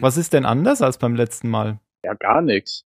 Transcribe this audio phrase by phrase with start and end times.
[0.00, 1.80] Was ist denn anders als beim letzten Mal?
[2.04, 2.84] Ja, gar nichts.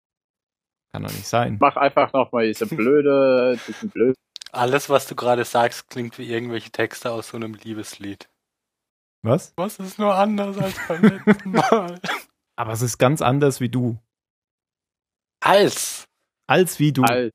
[0.93, 1.58] Kann doch nicht sein.
[1.60, 4.14] Mach einfach nochmal diese blöde, diesen blöden.
[4.53, 8.29] Alles, was du gerade sagst, klingt wie irgendwelche Texte aus so einem Liebeslied.
[9.23, 9.53] Was?
[9.57, 12.01] Was ist nur anders als beim letzten Mal?
[12.57, 13.98] Aber es ist ganz anders wie du.
[15.41, 16.09] Als.
[16.46, 17.03] Als wie du.
[17.05, 17.32] Alt.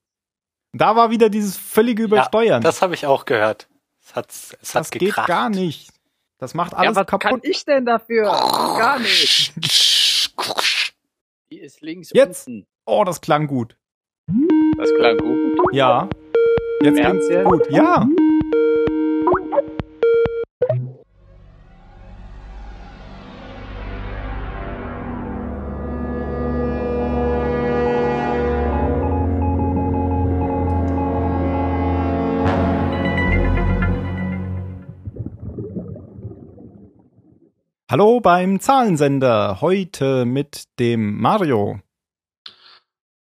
[0.73, 2.61] Da war wieder dieses völlige Übersteuern.
[2.61, 3.69] Das habe ich auch gehört.
[4.03, 5.89] Es hat, es das hat geht gar nicht.
[6.37, 7.41] Das macht Ja, alles was kann kaputt.
[7.43, 8.23] ich denn dafür?
[8.25, 9.53] Gar nicht.
[11.49, 12.47] Die ist links Jetzt.
[12.47, 12.67] unten.
[12.85, 13.77] Oh, das klang gut.
[14.77, 15.73] Das klang gut.
[15.73, 16.09] Ja.
[16.81, 17.71] Jetzt klingt's gut.
[17.71, 18.07] Ja.
[37.95, 39.61] Hallo beim Zahlensender.
[39.61, 41.79] Heute mit dem Mario.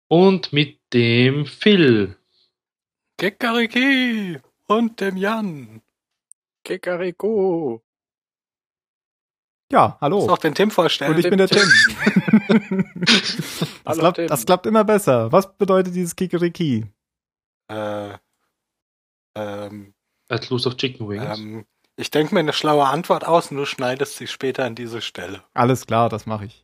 [0.09, 2.17] Und mit dem Phil.
[3.17, 5.81] Kikariki und dem Jan.
[6.65, 7.81] Kikariko.
[9.71, 10.27] Ja, hallo.
[10.27, 11.13] noch den Tim vorstellen.
[11.13, 11.61] Und ich bin der Tim.
[13.05, 14.27] das, Hallo, klappt, Tim.
[14.27, 15.31] das klappt immer besser.
[15.31, 16.85] Was bedeutet dieses Kikeriki?
[17.69, 18.17] Äh,
[19.33, 19.93] ähm,
[20.27, 21.39] At Lust of Chicken Wings.
[21.39, 21.65] ähm,
[21.97, 25.43] ich denke mir eine schlaue Antwort aus und du schneidest sie später an diese Stelle.
[25.53, 26.63] Alles klar, das mache ich.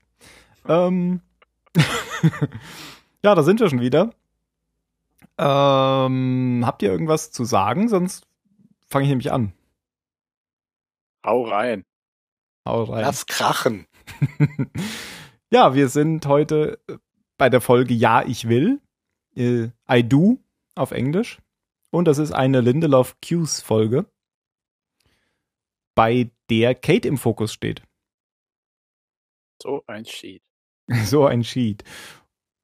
[0.67, 1.21] Ähm,
[3.23, 4.11] ja, da sind wir schon wieder.
[5.39, 7.89] Ähm, habt ihr irgendwas zu sagen?
[7.89, 8.27] Sonst
[8.87, 9.53] fange ich nämlich an.
[11.25, 11.83] Hau rein.
[12.67, 13.01] Hau rein.
[13.01, 13.87] Lass krachen.
[15.49, 16.79] ja, wir sind heute
[17.39, 18.81] bei der Folge Ja, ich will.
[19.35, 20.37] Äh, I do
[20.75, 21.39] auf Englisch.
[21.89, 24.05] Und das ist eine Lindelof Q's Folge,
[25.95, 27.81] bei der Kate im Fokus steht.
[29.61, 30.41] So ein Sheet.
[31.05, 31.83] So ein Sheet.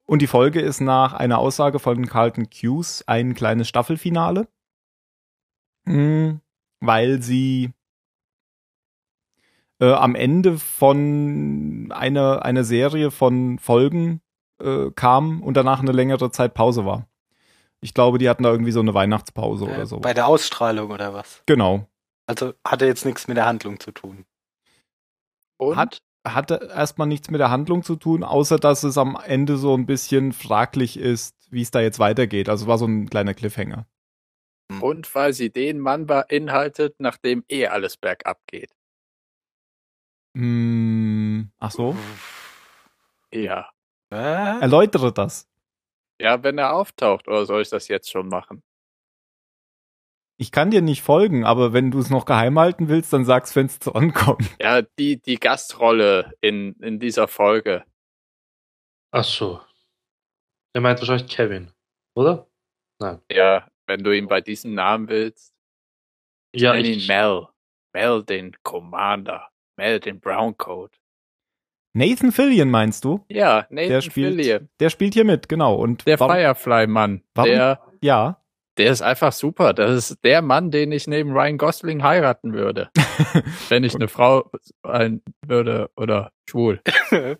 [0.06, 4.48] Und die Folge ist nach einer Aussage von Carlton Hughes ein kleines Staffelfinale,
[5.86, 6.40] Hm,
[6.80, 7.70] weil sie
[9.80, 14.20] äh, am Ende von einer, einer Serie von Folgen
[14.62, 17.06] äh, kam und danach eine längere Zeit Pause war.
[17.80, 20.00] Ich glaube, die hatten da irgendwie so eine Weihnachtspause oder Äh, so.
[20.00, 21.42] Bei der Ausstrahlung oder was?
[21.46, 21.86] Genau.
[22.30, 24.24] Also hatte jetzt nichts mit der Handlung zu tun.
[25.56, 25.76] Und?
[25.76, 29.76] Hat, hatte erstmal nichts mit der Handlung zu tun, außer dass es am Ende so
[29.76, 32.48] ein bisschen fraglich ist, wie es da jetzt weitergeht.
[32.48, 33.88] Also war so ein kleiner Cliffhanger.
[34.80, 38.70] Und weil sie den Mann beinhaltet, nachdem eh alles bergab geht.
[40.36, 41.96] Hm, ach so.
[43.32, 43.72] Ja.
[44.10, 45.48] Erläutere das.
[46.20, 48.62] Ja, wenn er auftaucht, oder soll ich das jetzt schon machen?
[50.40, 53.54] Ich kann dir nicht folgen, aber wenn du es noch geheim halten willst, dann sag's,
[53.56, 54.48] wenn's drankommt.
[54.60, 57.84] Ja, die, die Gastrolle in, in dieser Folge.
[59.12, 59.60] Ach so.
[60.72, 61.70] Er meint wahrscheinlich Kevin,
[62.16, 62.46] oder?
[63.00, 63.20] Nein.
[63.30, 65.52] Ja, wenn du ihn bei diesem Namen willst.
[66.54, 67.46] Ja, nenn ihn ich, Mel.
[67.92, 69.50] Mel, den Commander.
[69.76, 70.96] Mel, den Browncoat.
[71.92, 73.24] Nathan Fillion meinst du?
[73.28, 74.68] Ja, Nathan Der spielt, Fillion.
[74.78, 75.74] der spielt hier mit, genau.
[75.74, 77.24] Und Der Firefly-Mann.
[77.34, 78.39] warum- Der, Ja,
[78.80, 79.74] der ist einfach super.
[79.74, 82.88] Das ist der Mann, den ich neben Ryan Gosling heiraten würde.
[83.68, 84.50] wenn ich eine Frau
[84.82, 86.80] sein würde oder schwul.
[87.12, 87.36] ja,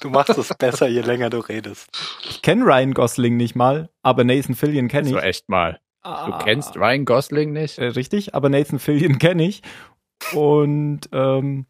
[0.00, 1.88] du machst es besser, je länger du redest.
[2.28, 5.14] ich kenne Ryan Gosling nicht mal, aber Nathan Fillion kenne ich.
[5.14, 5.80] So echt mal.
[6.02, 7.78] Du Ah, kennst Ryan Gosling nicht?
[7.78, 9.60] Äh, richtig, aber Nathan Fillion kenne ich.
[10.32, 11.66] Und ähm,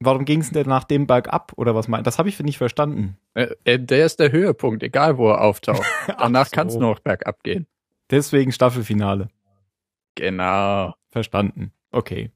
[0.00, 2.06] warum ging es denn nach dem bergab oder was meint?
[2.06, 3.16] Das habe ich nicht verstanden.
[3.34, 5.82] Äh, äh, Der ist der Höhepunkt, egal wo er auftaucht.
[6.18, 6.80] Danach Ach kann es so.
[6.80, 7.66] noch bergab gehen.
[8.12, 9.30] Deswegen Staffelfinale.
[10.14, 10.94] Genau.
[11.10, 11.72] Verstanden.
[11.90, 12.30] Okay.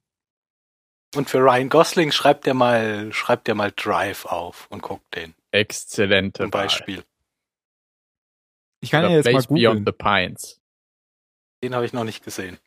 [1.15, 5.35] Und für Ryan Gosling schreibt der mal, schreibt der mal Drive auf und guckt den
[5.51, 6.65] Exzellente zum Wahl.
[6.65, 7.05] Beispiel.
[8.81, 9.85] Ich kann Oder ja jetzt mal Place Beyond googeln.
[9.87, 10.63] the Pines.
[11.63, 12.59] Den habe ich noch nicht gesehen.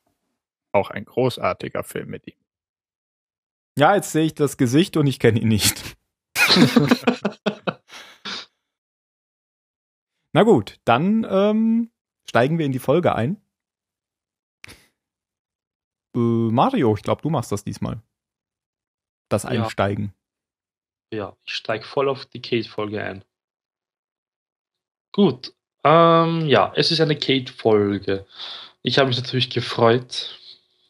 [0.71, 2.37] Auch ein großartiger Film mit ihm.
[3.75, 5.97] Ja, jetzt sehe ich das Gesicht und ich kenne ihn nicht.
[10.33, 11.91] Na gut, dann ähm,
[12.29, 13.41] steigen wir in die Folge ein.
[16.15, 18.01] Äh, Mario, ich glaube, du machst das diesmal.
[19.29, 19.49] Das Ja.
[19.49, 20.13] Einsteigen.
[21.13, 23.23] ja, ich steige voll auf die Kate-Folge ein.
[25.11, 25.53] Gut.
[25.83, 28.25] Ähm, ja, es ist eine Kate-Folge.
[28.83, 30.37] Ich habe mich natürlich gefreut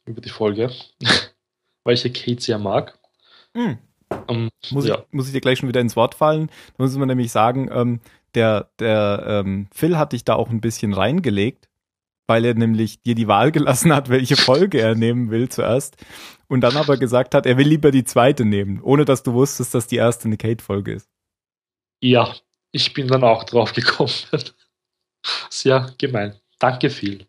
[0.06, 0.72] über die Folge,
[1.84, 2.98] weil ich ja Kate sehr mag.
[3.56, 3.78] Hm.
[4.28, 5.00] Ähm, Muss, ja.
[5.00, 6.48] ich, muss ich dir gleich schon wieder ins Wort fallen?
[6.78, 8.02] Da muss man nämlich sagen, ähm,
[8.36, 11.70] der, der ähm, Phil hat dich da auch ein bisschen reingelegt,
[12.28, 15.98] weil er nämlich dir die Wahl gelassen hat, welche Folge er nehmen will zuerst.
[16.48, 19.74] Und dann aber gesagt hat, er will lieber die zweite nehmen, ohne dass du wusstest,
[19.76, 21.10] dass die erste eine Kate-Folge ist.
[22.02, 22.36] Ja,
[22.72, 24.14] ich bin dann auch drauf gekommen.
[25.50, 26.40] Sehr gemein.
[26.60, 27.28] Danke viel.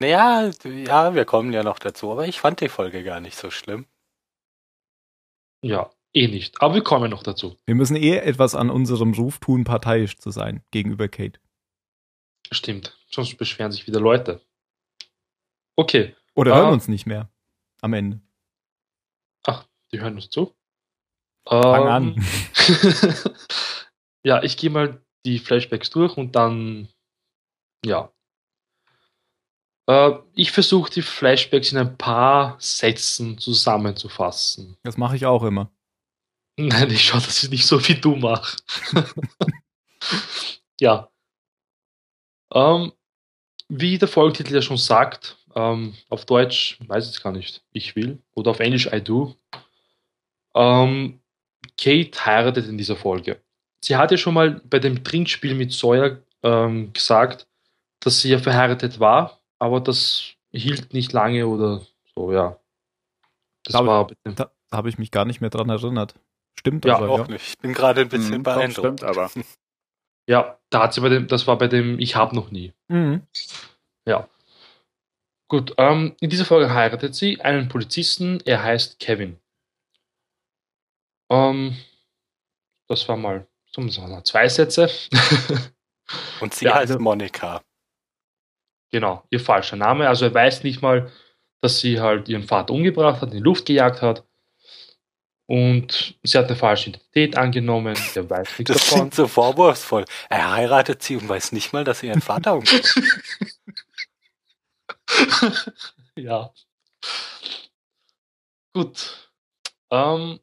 [0.00, 3.50] Naja, ja, wir kommen ja noch dazu, aber ich fand die Folge gar nicht so
[3.50, 3.86] schlimm.
[5.62, 6.60] Ja, eh nicht.
[6.62, 7.58] Aber wir kommen noch dazu.
[7.66, 11.40] Wir müssen eh etwas an unserem Ruf tun, parteiisch zu sein gegenüber Kate.
[12.52, 12.96] Stimmt.
[13.10, 14.40] Sonst beschweren sich wieder Leute.
[15.76, 16.14] Okay.
[16.34, 16.58] Oder Ah.
[16.58, 17.28] hören uns nicht mehr
[17.80, 18.20] am Ende.
[19.44, 20.54] Ach, die hören uns zu.
[21.46, 22.24] Fang Ähm, an.
[24.24, 26.88] ja, ich gehe mal die Flashbacks durch und dann,
[27.84, 28.10] ja.
[29.86, 34.76] Äh, ich versuche die Flashbacks in ein paar Sätzen zusammenzufassen.
[34.82, 35.70] Das mache ich auch immer.
[36.56, 38.56] Nein, ich schaue, dass ich nicht so wie du mache.
[40.80, 41.10] ja.
[42.52, 42.92] Ähm,
[43.68, 47.96] wie der Folgetitel ja schon sagt, ähm, auf Deutsch weiß ich es gar nicht, ich
[47.96, 49.34] will, oder auf Englisch I do.
[50.54, 51.20] Ähm,
[51.76, 53.42] Kate heiratet in dieser Folge.
[53.82, 57.48] Sie hat ja schon mal bei dem Trinkspiel mit Sawyer ähm, gesagt,
[58.00, 61.84] dass sie ja verheiratet war, aber das hielt nicht lange oder
[62.14, 62.60] so, ja.
[63.64, 64.32] Das Glaube- war Da,
[64.70, 66.14] da habe ich mich gar nicht mehr dran erinnert.
[66.66, 67.26] Stimmt Ja, aber, Auch ja.
[67.28, 67.46] nicht.
[67.48, 69.00] Ich bin gerade ein bisschen Hm, doch, beeindruckt.
[69.00, 69.30] stimmt aber.
[70.26, 72.72] Ja, da hat sie bei dem, das war bei dem Ich hab noch nie.
[72.88, 73.26] Mhm.
[74.08, 74.26] Ja.
[75.50, 79.38] Gut, ähm, in dieser Folge heiratet sie einen Polizisten, er heißt Kevin.
[81.30, 81.76] Ähm,
[82.88, 84.88] das war mal, das waren noch zwei Sätze.
[86.40, 87.60] Und sie Ja, heißt also- Monika.
[88.90, 90.08] genau, ihr falscher Name.
[90.08, 91.12] Also er weiß nicht mal,
[91.60, 94.24] dass sie halt ihren Vater umgebracht hat, in die Luft gejagt hat.
[95.46, 97.96] Und sie hat eine falsche Identität angenommen.
[98.14, 98.98] Der weiß nichts Das davon.
[99.00, 100.04] klingt so vorwurfsvoll.
[100.30, 102.94] Er heiratet sie und weiß nicht mal, dass sie ihren Vater umgebracht
[106.16, 106.52] ja.
[108.74, 109.30] Gut.
[109.90, 110.40] Ähm,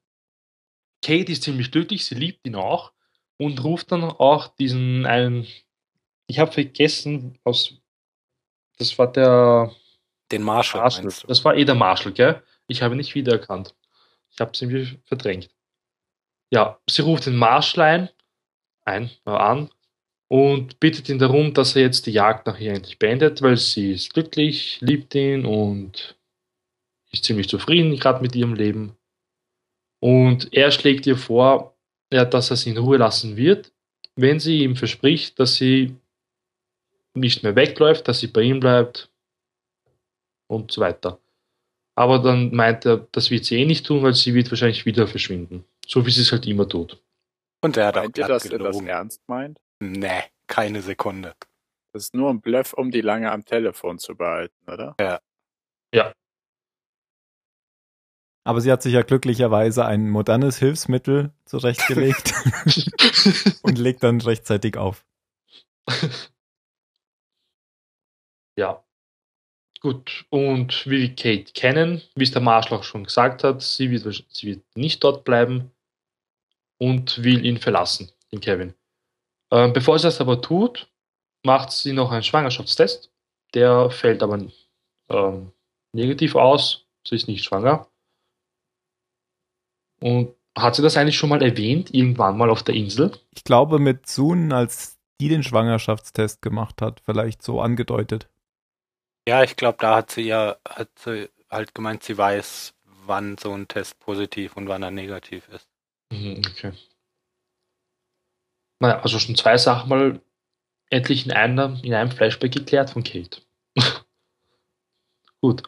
[1.03, 2.93] Kate ist ziemlich glücklich, sie liebt ihn auch
[3.37, 5.47] und ruft dann auch diesen einen.
[6.27, 7.73] Ich habe vergessen, aus.
[8.77, 9.71] Das war der
[10.31, 11.03] Den Marshall, Marshall.
[11.03, 11.27] meinst du?
[11.27, 12.43] Das war eh der Marshall, gell?
[12.67, 13.75] Ich habe ihn nicht wiedererkannt.
[14.31, 15.49] Ich habe es irgendwie verdrängt.
[16.51, 18.09] Ja, sie ruft den Marshall ein,
[18.85, 19.69] ein äh, an
[20.27, 23.93] und bittet ihn darum, dass er jetzt die Jagd nach ihr endlich beendet, weil sie
[23.93, 26.17] ist glücklich, liebt ihn und
[27.11, 28.97] ist ziemlich zufrieden gerade mit ihrem Leben.
[29.99, 31.77] Und er schlägt ihr vor,
[32.11, 33.71] ja, dass er sie in Ruhe lassen wird,
[34.15, 35.95] wenn sie ihm verspricht, dass sie
[37.13, 39.09] nicht mehr wegläuft, dass sie bei ihm bleibt
[40.47, 41.19] und so weiter.
[41.95, 45.07] Aber dann meint er, das wird sie eh nicht tun, weil sie wird wahrscheinlich wieder
[45.07, 45.65] verschwinden.
[45.85, 47.01] So wie sie es halt immer tut.
[47.61, 49.59] Und er hat auch Meint ihr, glatt dass er das ernst meint?
[49.79, 51.33] Nee, keine Sekunde.
[51.93, 54.95] Das ist nur ein Bluff, um die lange am Telefon zu behalten, oder?
[58.43, 62.33] Aber sie hat sich ja glücklicherweise ein modernes Hilfsmittel zurechtgelegt
[63.61, 65.05] und legt dann rechtzeitig auf.
[68.57, 68.83] ja.
[69.81, 73.89] Gut, und wie wir Kate kennen, wie es der Marshall auch schon gesagt hat, sie
[73.89, 75.71] wird, sie wird nicht dort bleiben
[76.77, 78.75] und will ihn verlassen, den Kevin.
[79.51, 80.87] Ähm, bevor sie das aber tut,
[81.43, 83.11] macht sie noch einen Schwangerschaftstest.
[83.55, 84.39] Der fällt aber
[85.09, 85.51] ähm,
[85.93, 86.85] negativ aus.
[87.07, 87.87] Sie ist nicht schwanger.
[89.99, 93.11] Und hat sie das eigentlich schon mal erwähnt, irgendwann mal auf der Insel?
[93.35, 98.30] Ich glaube, mit Sun, als die den Schwangerschaftstest gemacht hat, vielleicht so angedeutet.
[99.27, 102.73] Ja, ich glaube, da hat sie ja hat sie halt gemeint, sie weiß,
[103.05, 105.67] wann so ein Test positiv und wann er negativ ist.
[106.11, 106.73] Mhm, Okay.
[108.79, 110.19] Naja, also schon zwei Sachen mal
[110.89, 113.41] endlich in, einer, in einem Flashback geklärt von Kate.
[115.41, 115.63] Gut.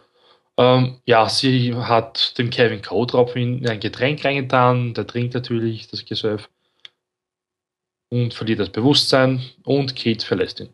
[0.57, 4.93] Ähm, ja, sie hat dem Kevin K.O.-Tropfen in ein Getränk reingetan.
[4.95, 6.49] Der trinkt natürlich das Gesöff
[8.09, 10.73] und verliert das Bewusstsein und Kate verlässt ihn.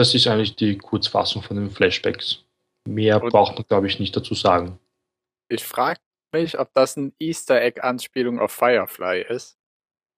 [0.00, 2.42] Das ist eigentlich die Kurzfassung von den Flashbacks.
[2.88, 4.78] Mehr Und- braucht man, glaube ich, nicht dazu sagen.
[5.50, 6.00] Ich frage
[6.32, 9.58] mich, ob das ein Easter Egg-Anspielung auf Firefly ist.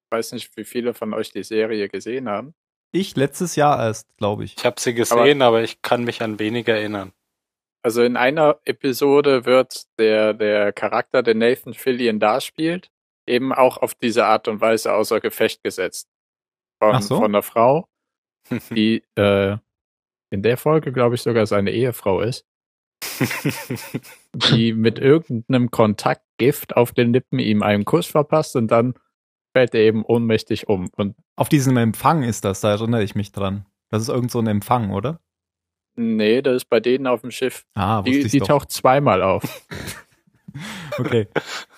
[0.04, 2.54] Ich weiß nicht, wie viele von euch die Serie gesehen haben.
[2.92, 4.56] Ich letztes Jahr erst, glaube ich.
[4.56, 7.12] Ich habe sie gesehen, aber, ich kann mich an wenig erinnern.
[7.82, 12.88] Also in einer Episode wird der, der Charakter, den Nathan Fillion darspielt,
[13.26, 16.08] eben auch auf diese Art und Weise außer Gefecht gesetzt.
[16.80, 17.16] Von, Ach so.
[17.16, 17.88] von einer Frau,
[18.70, 19.56] die äh,
[20.32, 22.46] in der Folge, glaube ich, sogar seine Ehefrau ist,
[24.50, 28.94] die mit irgendeinem Kontaktgift auf den Lippen ihm einen Kuss verpasst und dann
[29.54, 30.88] fällt er eben ohnmächtig um.
[30.96, 33.66] Und Auf diesem Empfang ist das, da erinnere ich mich dran.
[33.90, 35.20] Das ist irgend so ein Empfang, oder?
[35.96, 37.66] Nee, das ist bei denen auf dem Schiff.
[37.74, 38.46] Ah, wusste Die, die doch.
[38.48, 39.66] taucht zweimal auf.
[40.98, 41.28] Okay.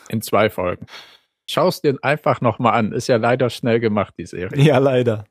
[0.08, 0.87] In zwei Folgen.
[1.49, 2.90] Schaust dir einfach nochmal an.
[2.90, 4.61] Ist ja leider schnell gemacht, die Serie.
[4.61, 5.26] Ja, leider.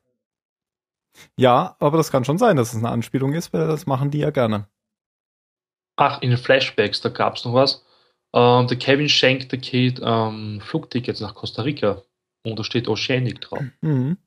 [1.36, 4.18] Ja, aber das kann schon sein, dass es eine Anspielung ist, weil das machen die
[4.18, 4.68] ja gerne.
[5.96, 7.84] Ach, in den Flashbacks, da gab es noch was.
[8.32, 12.02] Ähm, der Kevin schenkt der Kate ähm, Flugtickets nach Costa Rica.
[12.44, 13.62] Und da steht Oceanic drauf.
[13.80, 14.18] Mhm.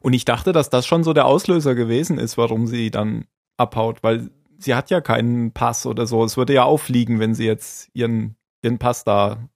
[0.00, 4.02] Und ich dachte, dass das schon so der Auslöser gewesen ist, warum sie dann abhaut,
[4.02, 6.24] weil sie hat ja keinen Pass oder so.
[6.24, 9.48] Es würde ja auffliegen, wenn sie jetzt ihren, ihren Pass da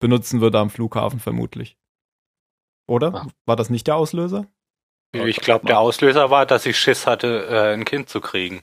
[0.00, 1.78] benutzen würde am Flughafen, vermutlich.
[2.86, 3.28] Oder?
[3.46, 4.46] War das nicht der Auslöser?
[5.14, 8.62] Ich glaube, der Auslöser war, dass sie Schiss hatte, äh, ein Kind zu kriegen.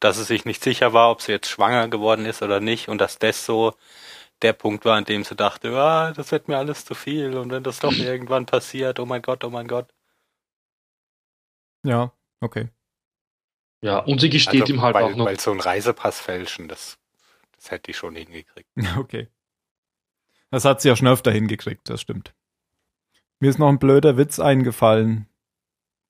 [0.00, 2.98] Dass sie sich nicht sicher war, ob sie jetzt schwanger geworden ist oder nicht und
[2.98, 3.74] dass das so
[4.42, 7.50] der Punkt war, an dem sie dachte, ah, das wird mir alles zu viel und
[7.50, 9.88] wenn das doch irgendwann passiert, oh mein Gott, oh mein Gott.
[11.84, 12.68] Ja, okay.
[13.80, 15.26] Ja, und sie gesteht Also, ihm halt weil, auch noch.
[15.26, 16.98] weil so ein Reisepass fälschen, das,
[17.56, 18.68] das hätte ich schon hingekriegt.
[18.98, 19.28] Okay.
[20.50, 22.34] Das hat sie ja schon öfter hingekriegt, das stimmt.
[23.40, 25.27] Mir ist noch ein blöder Witz eingefallen.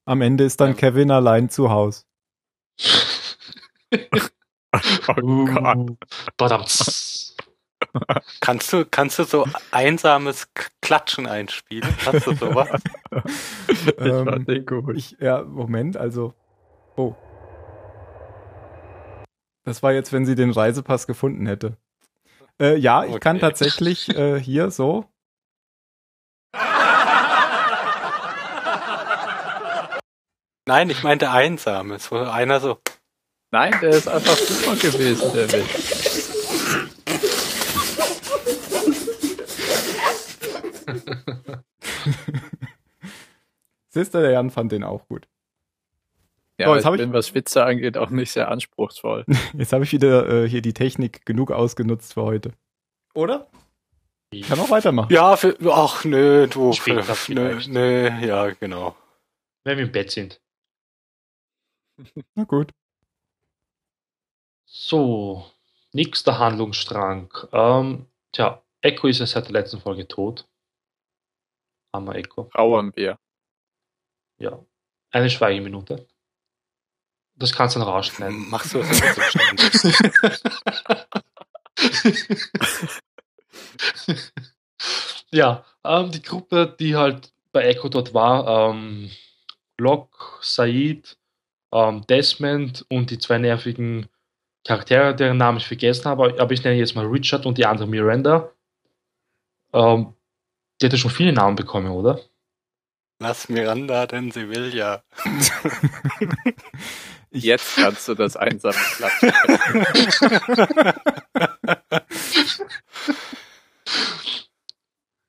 [0.08, 0.74] Am Ende ist dann Ja.
[0.74, 2.04] Kevin allein zu Hause.
[5.08, 5.96] Oh Gott.
[6.36, 7.36] Badamts.
[8.40, 10.48] Kannst du, kannst du so einsames
[10.82, 11.88] Klatschen einspielen?
[12.04, 12.68] Hast du sowas?
[13.68, 14.96] Ich fand ähm, den gut.
[14.96, 16.34] ich, ja, Moment, also.
[16.96, 17.14] Oh.
[19.64, 21.76] Das war jetzt, wenn sie den Reisepass gefunden hätte.
[22.60, 23.46] Äh, ja, ich kann Okay.
[23.46, 25.06] tatsächlich äh, hier so.
[30.68, 32.76] Nein, ich meinte einsames, wo einer so,
[33.50, 36.28] Nein, der ist einfach super gewesen, der Witz.
[43.90, 45.26] Sister, der Jan fand den auch gut.
[46.58, 49.24] Ja, Oh, jetzt ich hab ich- bin, was Witze angeht, auch nicht sehr anspruchsvoll.
[49.56, 52.52] Jetzt habe ich wieder äh, hier die Technik genug ausgenutzt für heute.
[53.14, 53.48] Oder?
[54.30, 55.12] Ich kann auch weitermachen.
[55.12, 58.96] ja, für, ach nö, du, für, nö, nö, ja, genau.
[59.64, 60.40] Wenn wir im Bett sind.
[62.34, 62.72] Na gut.
[64.66, 65.50] So,
[65.92, 67.32] nächster Handlungsstrang.
[67.52, 70.46] Ähm, tja, Echo ist ja seit der letzten Folge tot.
[71.92, 72.44] Armer Echo.
[72.52, 73.18] Trauern wir.
[74.38, 74.64] Ja.
[75.10, 76.06] Eine Schweigeminute.
[77.34, 78.48] Das kannst du dann rausschneiden.
[78.50, 79.00] Machst du das
[85.30, 89.10] ja, ähm, die Gruppe, die halt bei Echo dort war, ähm,
[89.78, 91.17] Locke, Said,
[91.72, 94.06] ähm, Desmond und die zwei nervigen
[94.64, 97.88] Charaktere, deren Namen ich vergessen habe, aber ich nenne jetzt mal Richard und die andere
[97.88, 98.50] Miranda.
[99.72, 100.14] Ähm,
[100.80, 102.20] die hätte schon viele Namen bekommen, oder?
[103.20, 105.02] Lass Miranda, denn sie will ja.
[107.30, 109.32] Jetzt kannst du das einsame Klatschen.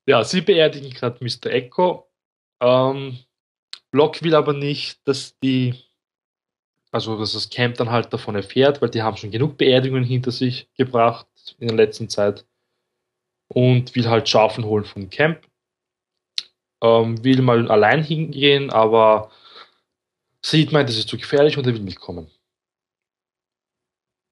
[0.10, 1.51] Ja, sie beerdigen gerade Mr.
[1.51, 2.10] Echo.
[2.60, 3.19] Ähm,
[3.91, 5.75] Locke will aber nicht, dass die,
[6.91, 10.31] also dass das Camp dann halt davon erfährt, weil die haben schon genug Beerdigungen hinter
[10.31, 11.27] sich gebracht
[11.60, 12.46] in der letzten Zeit
[13.48, 15.48] und will halt Schafen holen vom Camp.
[16.81, 19.31] Ähm, will mal allein hingehen, aber
[20.43, 22.29] sieht meint, das ist zu gefährlich und er will mitkommen.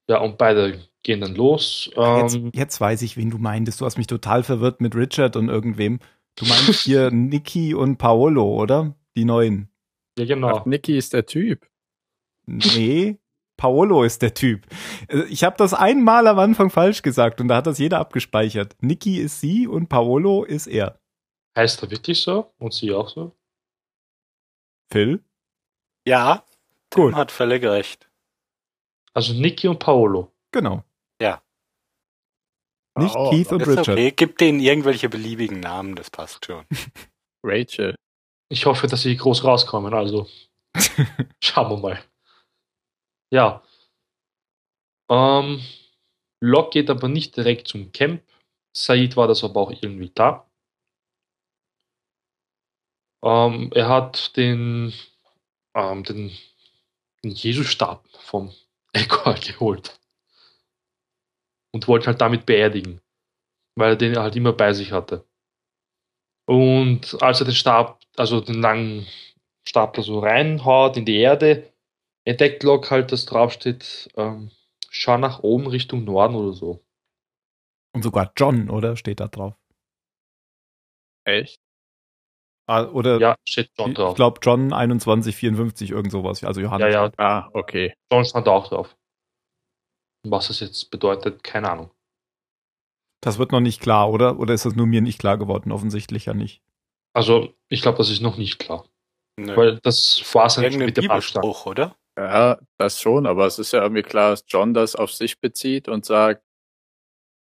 [0.08, 1.90] Ja, und beide gehen dann los.
[1.94, 3.80] jetzt, Ähm, jetzt weiß ich, wen du meintest.
[3.80, 6.00] Du hast mich total verwirrt mit Richard und irgendwem.
[6.36, 8.94] Du meinst hier Niki und Paolo, oder?
[9.16, 9.68] Die neuen.
[10.18, 10.60] ja, genau.
[10.60, 11.68] Ach, Niki ist der Typ.
[12.48, 13.18] Nee,
[13.56, 14.66] Paolo ist der Typ.
[15.08, 18.76] Äh, Ich habe das einmal am Anfang falsch gesagt und da hat das jeder abgespeichert.
[18.80, 20.98] Niki ist sie und Paolo ist er.
[21.56, 22.52] Heißt er wirklich so?
[22.58, 23.36] Und sie auch so?
[24.90, 25.22] Phil?
[26.06, 26.44] Ja,
[26.94, 27.10] Gut.
[27.10, 28.08] Tim hat völlig recht.
[29.12, 30.32] Also Niki und Paolo.
[30.52, 30.84] Genau.
[31.20, 31.42] Ja.
[32.98, 33.88] Nicht Oh, Keith und Ist Richard.
[33.90, 36.64] okay, gib denen irgendwelche beliebigen Namen, das passt schon.
[37.44, 37.94] Rachel.
[38.48, 40.26] Ich hoffe, dass sie groß rauskommen, also
[41.42, 41.98] schauen wir mal.
[43.30, 43.62] Ja.
[45.10, 45.62] Ähm,
[46.40, 48.22] Locke geht aber nicht direkt zum Camp.
[48.74, 50.48] Said war das aber auch irgendwie da.
[53.24, 54.92] Ähm, er hat den,
[55.74, 56.32] ähm, den,
[57.24, 58.52] den Jesusstab vom
[58.94, 59.98] halt geholt.
[61.74, 63.00] Und wollte halt damit beerdigen,
[63.76, 65.26] weil er den halt immer bei sich hatte.
[66.46, 69.06] Und als er den Stab, also den langen
[69.66, 71.70] Stab da so reinhaut in die Erde,
[72.28, 74.50] entdeckt Locke halt, dass draufsteht, ähm,
[74.90, 76.84] schau nach oben Richtung Norden oder so.
[77.94, 78.96] Und sogar John, oder?
[78.96, 79.54] Steht da drauf.
[81.24, 81.60] Echt?
[82.68, 84.14] Ah, oder Ja, steht John ich drauf.
[84.14, 86.44] glaube John 2154, irgend sowas.
[86.44, 86.92] Also Johannes.
[86.94, 87.94] ja, ja, Ah, okay.
[88.12, 88.94] John stand auch drauf.
[90.26, 91.90] Was das jetzt bedeutet, keine Ahnung.
[93.22, 94.38] Das wird noch nicht klar, oder?
[94.38, 95.72] Oder ist das nur mir nicht klar geworden?
[95.72, 96.62] Offensichtlich ja nicht.
[97.14, 98.84] Also, ich glaube, das ist noch nicht klar.
[99.40, 99.56] Nö.
[99.56, 101.42] Weil das war sein Irgendein mit der Ballstange.
[101.42, 101.96] Bibelspruch, oder?
[102.18, 105.86] Ja, das schon, aber es ist ja irgendwie klar, dass John das auf sich bezieht
[105.86, 106.42] und sagt,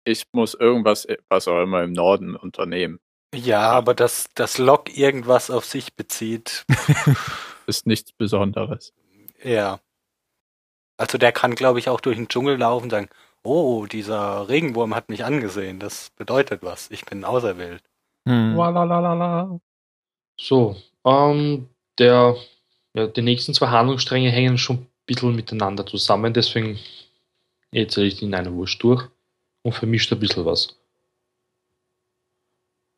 [0.04, 2.98] ich muss irgendwas, was auch immer im Norden unternehmen.
[3.32, 6.64] Ja, aber dass das Lok irgendwas auf sich bezieht,
[7.68, 8.92] Ist nichts Besonderes.
[9.42, 9.78] ja.
[10.98, 13.08] Also der kann, glaube ich, auch durch den Dschungel laufen und sagen,
[13.42, 17.82] oh, dieser Regenwurm hat mich angesehen, das bedeutet was, ich bin auserwählt.
[18.26, 18.56] Hm.
[18.56, 19.60] Walalala.
[20.38, 21.68] So, ähm,
[21.98, 22.36] der,
[22.96, 26.78] ja, die nächsten zwei Handlungsstränge hängen schon ein bisschen miteinander zusammen, deswegen
[27.70, 29.04] erzähle ich in einer Wurst durch
[29.62, 30.74] und vermischt ein bisschen was.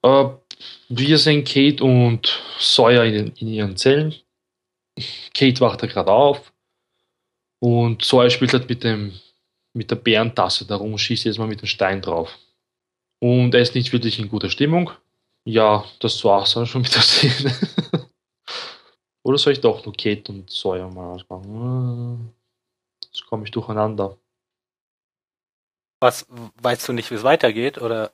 [0.05, 0.29] Äh,
[0.89, 4.15] wir sehen Kate und Sawyer in, in ihren Zellen.
[5.35, 6.53] Kate wacht da gerade auf
[7.61, 9.19] und Sawyer spielt halt mit, dem,
[9.73, 12.39] mit der Bärentasse darum und schießt jetzt mal mit dem Stein drauf.
[13.21, 14.93] Und er ist nicht wirklich in guter Stimmung.
[15.45, 17.53] Ja, das war's dann schon mit der Szene.
[19.23, 22.33] Oder soll ich doch nur Kate und Sawyer mal ausmachen?
[23.05, 24.17] Jetzt komme ich durcheinander.
[26.01, 26.27] Was,
[26.63, 28.13] weißt du nicht, wie es weitergeht oder,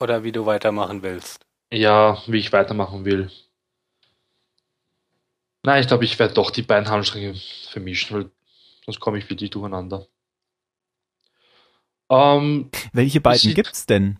[0.00, 1.46] oder wie du weitermachen willst?
[1.72, 3.30] Ja, wie ich weitermachen will.
[5.62, 7.34] Nein, ich glaube, ich werde doch die beiden Handstränge
[7.70, 8.30] vermischen, weil
[8.84, 10.06] sonst komme ich wirklich durcheinander.
[12.10, 14.18] Ähm, Welche beiden Sie- gibt's denn?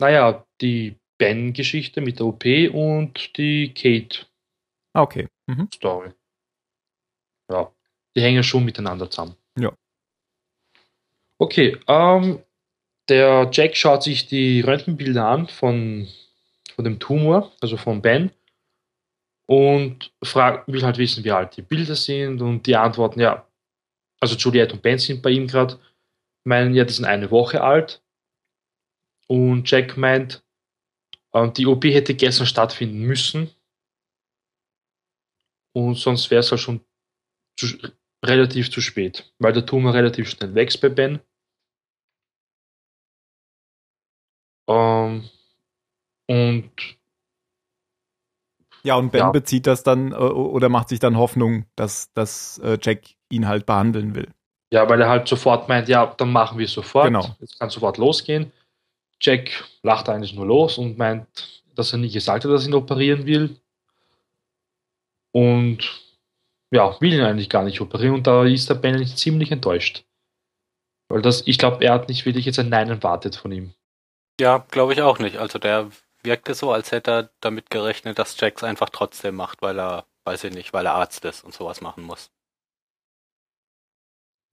[0.00, 4.27] naja, die Ben-Geschichte mit der OP und die Kate-Story.
[4.98, 5.28] Ah, okay.
[5.46, 5.68] Mhm.
[7.48, 7.72] Ja,
[8.16, 9.36] die hängen schon miteinander zusammen.
[9.56, 9.72] Ja.
[11.38, 12.42] Okay, ähm,
[13.08, 16.08] der Jack schaut sich die Röntgenbilder an von,
[16.74, 18.32] von dem Tumor, also von Ben,
[19.46, 23.46] und fragt, will halt wissen, wie alt die Bilder sind und die antworten, ja,
[24.18, 25.78] also Juliette und Ben sind bei ihm gerade,
[26.42, 28.02] meinen, ja, die sind eine Woche alt.
[29.28, 30.42] Und Jack meint,
[31.32, 33.50] ähm, die OP hätte gestern stattfinden müssen.
[35.78, 36.80] Und sonst wäre es halt schon
[37.56, 37.66] zu,
[38.24, 41.20] relativ zu spät, weil der Tumor relativ schnell wächst bei Ben.
[44.68, 45.28] Ähm,
[46.28, 46.70] und
[48.84, 49.30] Ja, und Ben Ja.
[49.30, 53.66] bezieht das dann äh, oder macht sich dann Hoffnung, dass, dass äh, Jack ihn halt
[53.66, 54.28] behandeln will.
[54.72, 57.06] ja, weil er halt sofort meint, ja, dann machen wir es sofort.
[57.06, 57.36] Genau.
[57.40, 58.52] Es kann sofort losgehen.
[59.20, 61.26] Jack lacht eigentlich nur los und meint,
[61.74, 63.56] dass er nie gesagt hat, dass er ihn operieren will.
[65.32, 66.08] Und
[66.70, 68.14] ja, will ihn eigentlich gar nicht operieren.
[68.14, 70.04] Und da ist der Ben eigentlich ziemlich enttäuscht.
[71.08, 73.74] Weil das, ich glaube, er hat nicht wirklich jetzt ein Nein erwartet von ihm.
[74.40, 75.38] Ja, glaube ich auch nicht.
[75.38, 75.90] Also der
[76.22, 80.44] wirkte so, als hätte er damit gerechnet, dass Jax einfach trotzdem macht, weil er, weiß
[80.44, 82.30] ich nicht, weil er Arzt ist und sowas machen muss.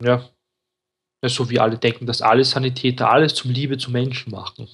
[0.02, 0.30] Ja.
[1.22, 1.30] ja.
[1.30, 4.70] So wie alle denken, dass alle Sanitäter alles zum Liebe zu Menschen machen.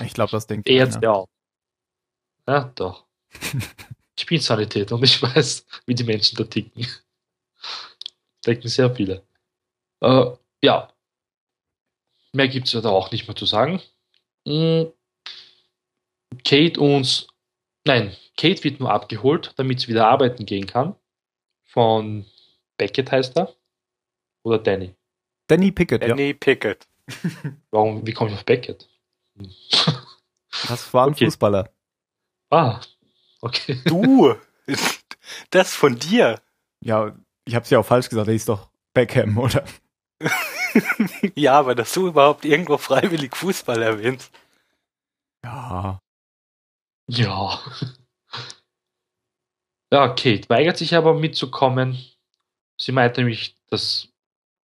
[0.00, 1.28] Ich glaube, das denkt Er jetzt ja auch.
[2.46, 3.06] Ja, doch.
[4.20, 6.86] Ich bin Sanitäter und ich weiß, wie die Menschen da ticken.
[8.44, 9.22] Denken sehr viele.
[10.00, 10.26] Äh,
[10.62, 10.92] ja.
[12.32, 13.80] Mehr gibt es da auch nicht mehr zu sagen.
[14.44, 14.82] Mm.
[16.44, 17.28] Kate uns.
[17.86, 20.96] Nein, Kate wird nur abgeholt, damit sie wieder arbeiten gehen kann.
[21.64, 22.26] Von
[22.76, 23.54] Beckett heißt er.
[24.42, 24.94] Oder Danny.
[25.46, 26.08] Danny Pickett, ja.
[26.08, 26.86] Danny Pickett.
[27.70, 28.86] Warum, wie komme ich auf Beckett?
[29.38, 29.50] Hm.
[30.68, 31.24] Das war ein Okay.
[31.24, 31.72] Fußballer.
[32.50, 32.80] Ah,
[33.40, 33.80] okay.
[33.84, 34.34] Du!
[35.50, 36.40] Das von dir!
[36.80, 38.26] Ja, ich habe es ja auch falsch gesagt.
[38.26, 39.64] Der hieß doch Beckham, oder?
[41.34, 44.32] ja, aber dass du überhaupt irgendwo freiwillig Fußball erwähnst.
[45.44, 46.00] Ja.
[47.08, 47.60] Ja.
[49.92, 51.98] Ja, Kate weigert sich aber mitzukommen.
[52.76, 54.08] Sie meint nämlich, dass.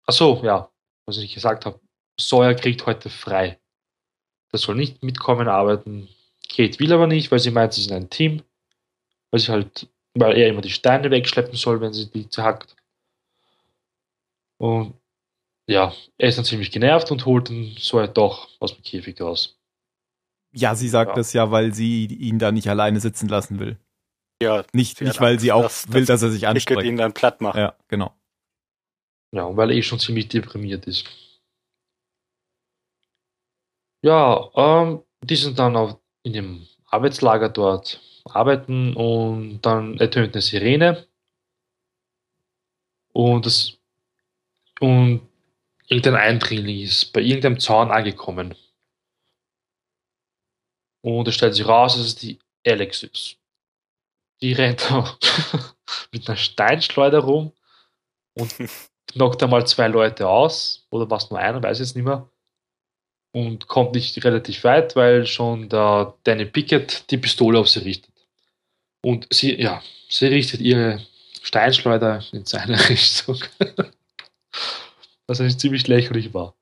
[0.06, 0.70] Achso, ja,
[1.06, 1.80] was ich gesagt habe.
[2.20, 3.60] Sawyer kriegt heute frei.
[4.52, 6.08] Das soll nicht mitkommen arbeiten.
[6.50, 8.44] Kate will aber nicht, weil sie meint, sie sind ein Team.
[9.38, 12.76] Weil sie halt, weil er immer die Steine wegschleppen soll, wenn sie die zerhackt.
[14.60, 14.96] Und
[15.70, 19.60] ja, er ist dann ziemlich genervt und holt dann Sawyer doch aus dem Käfig raus.
[20.54, 21.16] Ja, sie sagt Ja.
[21.16, 23.78] das ja, weil sie ihn da nicht alleine sitzen lassen will.
[24.42, 26.84] Ja, Nicht, nicht weil sie auch dass- will, dass dass er sich anstrengt.
[26.84, 27.58] ihn dann platt macht.
[27.58, 28.16] Ja, genau.
[29.36, 31.06] Ja, und weil er eh schon ziemlich deprimiert ist.
[34.04, 40.42] Ja, ähm, die sind dann auf, in dem Arbeitslager dort arbeiten und dann ertönt eine
[40.42, 41.08] Sirene.
[43.14, 43.78] Und das
[44.80, 45.28] und
[45.88, 48.56] irgendein Eindringling ist bei irgendeinem Zaun angekommen.
[51.02, 53.38] Und es stellt sich raus, dass es die Alex ist.
[54.42, 54.92] Die rennt
[56.12, 57.54] mit einer Steinschleuder rum
[58.34, 58.54] und
[59.08, 60.86] knockt einmal zwei Leute aus.
[60.90, 62.30] Oder was nur einer, weiß ich jetzt nicht mehr.
[63.32, 68.14] Und kommt nicht relativ weit, weil schon der Danny Pickett die Pistole auf sie richtet.
[69.04, 71.06] Und sie, ja, sie richtet ihre
[71.42, 73.40] Steinschleuder in seine Richtung.
[75.28, 76.56] Was eigentlich ziemlich lächerlich war.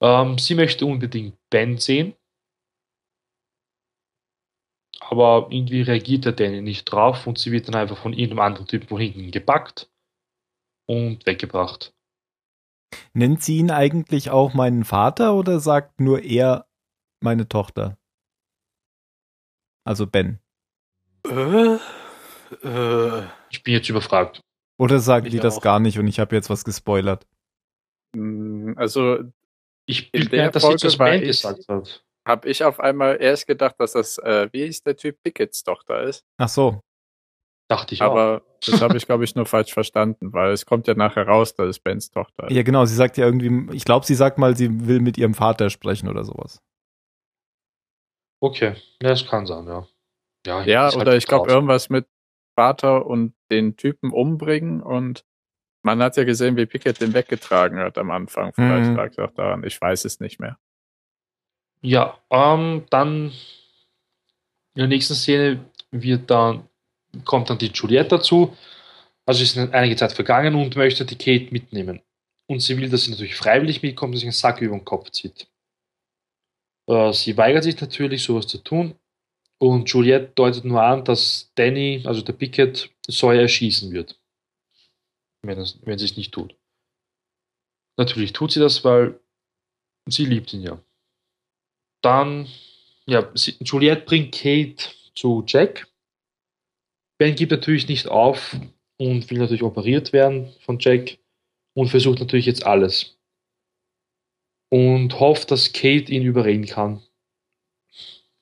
[0.00, 2.14] Ähm, sie möchte unbedingt Ben sehen.
[5.00, 8.66] Aber irgendwie reagiert der Danny nicht drauf und sie wird dann einfach von irgendeinem anderen
[8.66, 9.90] Typen hinten gepackt
[10.86, 11.94] und weggebracht.
[13.14, 16.66] Nennt sie ihn eigentlich auch meinen Vater oder sagt nur er
[17.20, 17.98] meine Tochter?
[19.84, 20.40] Also Ben.
[21.30, 21.78] Äh,
[22.66, 24.40] äh, Ich bin jetzt überfragt.
[24.80, 25.62] Oder sagt Ich die das auch.
[25.62, 27.26] gar nicht und ich habe jetzt was gespoilert?
[28.16, 29.18] Mm, Also
[29.86, 32.04] Ich In bin der dass sie Folge das war ich- gesagt hat.
[32.26, 36.02] habe ich auf einmal erst gedacht, dass das, äh, wie hieß der Typ, Pickets Tochter
[36.02, 36.24] ist.
[36.38, 36.80] Ach so.
[37.70, 38.10] Dachte ich auch.
[38.12, 41.54] Aber das habe ich, glaube ich, nur falsch verstanden, weil es kommt ja nachher raus,
[41.54, 42.54] dass es Bens Tochter ist.
[42.54, 42.84] Ja, genau.
[42.84, 46.08] Sie sagt ja irgendwie, ich glaube, sie sagt mal, sie will mit ihrem Vater sprechen
[46.08, 46.60] oder sowas.
[48.40, 49.86] Okay, ja, das kann sein, ja.
[50.48, 52.06] Ja, Ja, halt oder ich glaube irgendwas mit
[52.56, 55.24] Vater und den Typen umbringen und
[55.82, 58.52] man hat ja gesehen, wie Pickett den weggetragen hat am Anfang.
[58.54, 58.96] Vielleicht Mhm.
[58.96, 59.62] lag es auch daran.
[59.64, 60.58] Ich weiß es nicht mehr.
[61.82, 63.26] Ja, ähm, dann
[64.74, 66.68] in der nächsten Szene wird dann,
[67.24, 68.56] kommt dann die Juliette dazu.
[69.24, 72.00] Also ist einige Zeit vergangen und möchte die Kate mitnehmen.
[72.46, 75.10] Und sie will, dass sie natürlich freiwillig mitkommt und sich einen Sack über den Kopf
[75.10, 75.48] zieht.
[76.88, 78.94] Äh, sie weigert sich natürlich, sowas zu tun.
[79.60, 84.20] Und Juliette deutet nur an, dass Danny, also der Pickett, Sawyer erschießen wird.
[85.42, 86.56] Wenn, es, wenn sie es nicht tut.
[87.96, 89.20] Natürlich tut sie das, weil
[90.08, 90.80] sie liebt ihn ja.
[92.02, 92.48] Dann,
[93.06, 95.88] ja, sie, Juliette bringt Kate zu Jack.
[97.18, 98.56] Ben gibt natürlich nicht auf
[98.98, 101.18] und will natürlich operiert werden von Jack
[101.74, 103.18] und versucht natürlich jetzt alles.
[104.70, 107.02] Und hofft, dass Kate ihn überreden kann.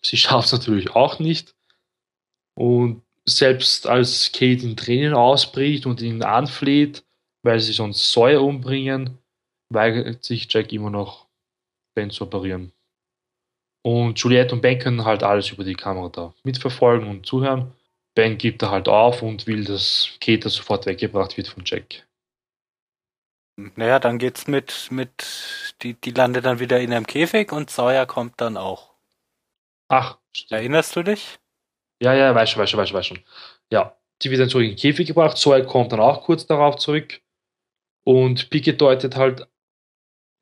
[0.09, 1.55] Sie schafft es natürlich auch nicht.
[2.55, 7.05] Und selbst als Kate in Tränen ausbricht und ihn anfleht,
[7.43, 9.19] weil sie sonst Sawyer umbringen,
[9.69, 11.27] weigert sich Jack immer noch,
[11.95, 12.73] Ben zu operieren.
[13.83, 17.73] Und Juliette und Ben können halt alles über die Kamera da mitverfolgen und zuhören.
[18.15, 22.07] Ben gibt da halt auf und will, dass Kate sofort weggebracht wird von Jack.
[23.57, 28.07] naja, dann geht's mit, mit, die, die landet dann wieder in einem Käfig und Sawyer
[28.07, 28.96] kommt dann auch.
[29.89, 30.19] Ach,
[30.51, 31.39] Erinnerst du dich?
[32.03, 33.25] ja, ja, weiß schon, weiß schon, weiß schon, weiß schon.
[33.73, 35.39] Ja, die wird dann zurück in den Käfig gebracht.
[35.39, 37.21] Sawyer kommt dann auch kurz darauf zurück.
[38.05, 39.47] Und Pickett deutet halt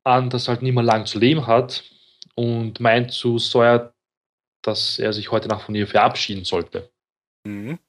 [0.03, 1.83] an, dass er halt nicht mehr lang zu leben hat
[2.35, 3.93] und meint zu Sawyer,
[4.63, 6.91] dass er sich heute Nacht von ihr verabschieden sollte.
[7.47, 7.79] Mhm.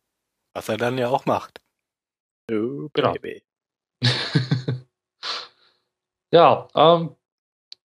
[0.55, 1.61] Was er dann ja auch macht.
[2.51, 3.13] Oh, Genau.
[3.13, 3.43] Baby.
[6.33, 7.17] ja, ähm,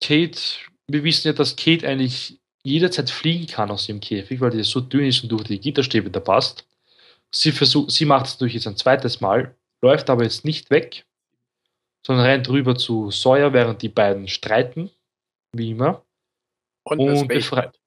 [0.03, 0.39] Kate,
[0.87, 4.81] wir wissen ja, dass Kate eigentlich jederzeit fliegen kann aus ihrem Käfig, weil die so
[4.81, 6.67] dünn ist und durch die Gitterstäbe da passt.
[7.31, 11.05] Sie, versucht, sie macht es natürlich jetzt ein zweites Mal, läuft aber jetzt nicht weg,
[12.05, 14.89] sondern rennt rüber zu Sawyer, während die beiden streiten,
[15.51, 16.05] wie immer.
[16.83, 17.77] Und, Und befreit-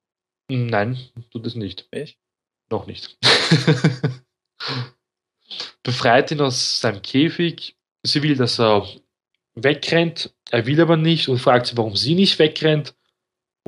[0.48, 0.98] Nein,
[1.30, 1.88] tut es nicht.
[1.92, 2.18] Nicht?
[2.70, 3.16] Noch nicht.
[5.82, 7.76] Befreit ihn aus seinem Käfig.
[8.02, 8.86] Sie will, dass er
[9.54, 10.34] wegrennt.
[10.50, 12.94] Er will aber nicht und fragt sie, warum sie nicht wegrennt.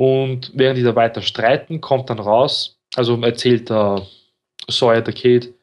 [0.02, 4.04] Und während die da weiter streiten, kommt dann raus, also erzählt der
[4.68, 5.54] Sawyer der Kate,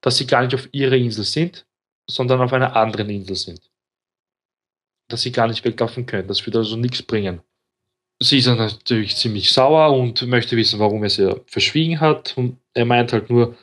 [0.00, 1.64] dass sie gar nicht auf ihrer Insel sind,
[2.10, 3.70] sondern auf einer anderen Insel sind.
[5.08, 6.26] Dass sie gar nicht weglaufen können.
[6.26, 7.40] Das wird also nichts bringen.
[8.20, 12.36] Sie ist dann natürlich ziemlich sauer und möchte wissen, warum er sie verschwiegen hat.
[12.36, 13.56] Und er meint halt nur,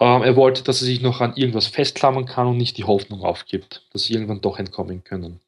[0.00, 3.20] ähm, er wollte, dass er sich noch an irgendwas festklammern kann und nicht die Hoffnung
[3.20, 5.40] aufgibt, dass sie irgendwann doch entkommen können.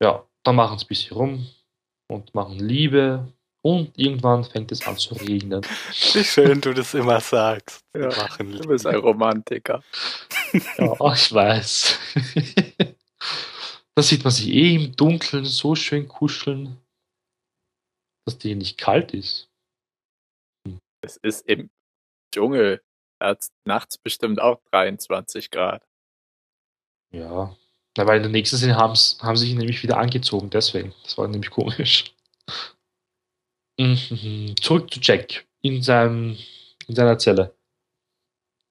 [0.00, 1.48] Ja, dann machen sie ein bisschen rum
[2.08, 5.62] und machen Liebe und irgendwann fängt es an zu regnen.
[5.62, 7.84] Wie schön du das immer sagst.
[7.94, 9.82] Ja, Machen Du bist ein Romantiker.
[10.78, 11.98] Ja, ich weiß.
[13.94, 16.80] da sieht man sich eh im Dunkeln so schön kuscheln,
[18.24, 19.50] dass die nicht kalt ist.
[21.02, 21.70] Es ist im
[22.32, 22.82] Dschungel.
[23.20, 25.86] Da hat nachts bestimmt auch 23 Grad.
[27.12, 27.54] Ja.
[27.98, 30.94] Na, weil in der nächsten Szene haben sie sich nämlich wieder angezogen, deswegen.
[31.02, 32.14] Das war nämlich komisch.
[33.76, 34.54] Mhm.
[34.60, 36.36] Zurück zu Jack in, seinem,
[36.86, 37.54] in seiner Zelle.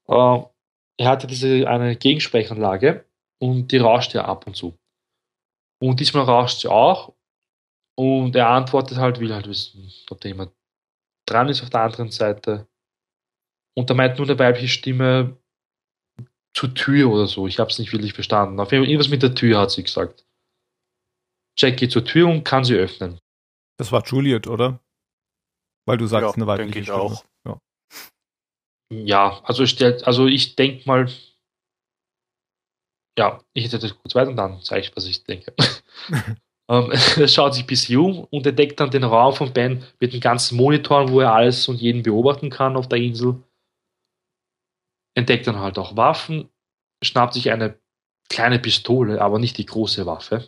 [0.07, 0.39] Äh,
[0.99, 3.05] er hatte diese eine Gegensprechanlage
[3.39, 4.77] und die rauscht ja ab und zu.
[5.81, 7.13] Und diesmal rauscht sie auch
[7.95, 10.53] und er antwortet halt, will halt wissen, ob da jemand
[11.25, 12.67] dran ist auf der anderen Seite.
[13.75, 15.37] Und da meint nur eine weibliche Stimme
[16.57, 17.45] zur Tür oder so.
[17.45, 18.59] Ich habe es nicht wirklich verstanden.
[18.59, 20.25] Auf jeden Fall irgendwas mit der Tür hat sie gesagt.
[21.55, 23.19] Jack geht zur Tür und kann sie öffnen.
[23.77, 24.79] Das war Juliet, oder?
[25.87, 27.01] Weil du sagst, Ja, eine weibliche denke ich Stimme.
[27.01, 27.25] auch.
[27.45, 27.59] Ja.
[28.91, 31.11] Ja, also stellt, also ich denke mal,
[33.19, 35.53] ja, ich hätte das kurz weiter und dann zeige ich, was ich denke.
[36.69, 40.21] ähm, er schaut sich bisschen um und entdeckt dann den Raum von Ben mit den
[40.21, 43.43] ganzen Monitoren, wo er alles und jeden beobachten kann auf der Insel.
[45.17, 46.49] Entdeckt dann halt auch Waffen,
[47.03, 47.79] schnappt sich eine
[48.29, 50.47] kleine Pistole, aber nicht die große Waffe.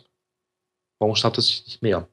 [1.00, 2.08] Warum schnappt er sich nicht mehr?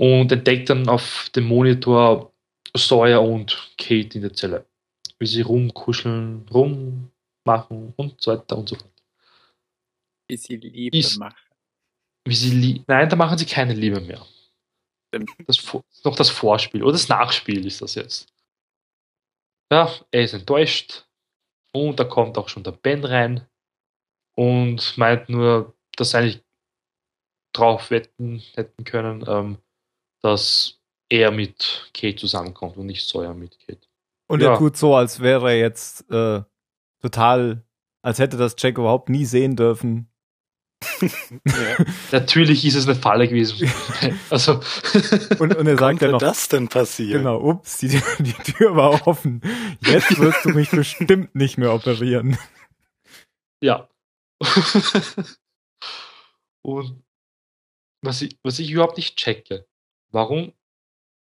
[0.00, 2.32] Und entdeckt dann auf dem Monitor
[2.76, 4.66] Sawyer und Kate in der Zelle.
[5.18, 8.92] Wie sie rumkuscheln, rummachen und so weiter und so fort.
[10.28, 11.36] Wie sie Liebe Ist- machen.
[12.24, 14.24] Wie sie lie- Nein, da machen sie keine Liebe mehr.
[15.46, 15.58] Das,
[16.04, 18.32] noch das Vorspiel oder das Nachspiel ist das jetzt.
[19.70, 21.06] Ja, er ist enttäuscht
[21.72, 23.46] und da kommt auch schon der Ben rein
[24.34, 26.42] und meint nur, dass eigentlich
[27.54, 29.58] drauf wetten hätten können, ähm,
[30.22, 33.80] dass er mit Kate zusammenkommt und nicht Sawyer mit Kate.
[34.28, 34.52] Und Ja.
[34.52, 36.42] er tut so, als wäre er jetzt äh,
[37.00, 37.64] total,
[38.02, 40.10] als hätte das Jack überhaupt nie sehen dürfen.
[42.12, 43.70] Natürlich ist es eine Falle gewesen.
[44.30, 44.60] also,
[45.38, 47.18] Und, und er sagt ja Konnte noch, das denn passieren?
[47.22, 47.88] genau, ups, die,
[48.18, 49.40] die Tür war offen.
[49.84, 52.38] Jetzt wirst du mich bestimmt nicht mehr operieren.
[53.60, 53.88] ja.
[56.62, 57.02] Und
[58.02, 59.66] was ich, was ich überhaupt nicht checke,
[60.10, 60.52] warum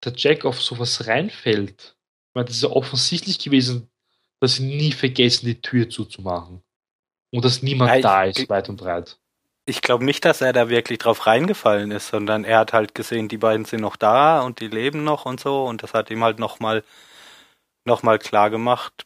[0.03, 1.95] der Jack auf sowas reinfällt.
[2.29, 3.89] Ich meine, das ist ja offensichtlich gewesen,
[4.41, 6.61] dass sie nie vergessen, die Tür zuzumachen.
[7.31, 9.17] Und dass niemand Ja, ich- da ist, weit und breit.
[9.67, 13.27] Ich glaube nicht, dass er da wirklich drauf reingefallen ist, sondern er hat halt gesehen,
[13.27, 16.23] die beiden sind noch da und die leben noch und so und das hat ihm
[16.23, 16.83] halt nochmal
[17.85, 19.05] noch mal klar gemacht,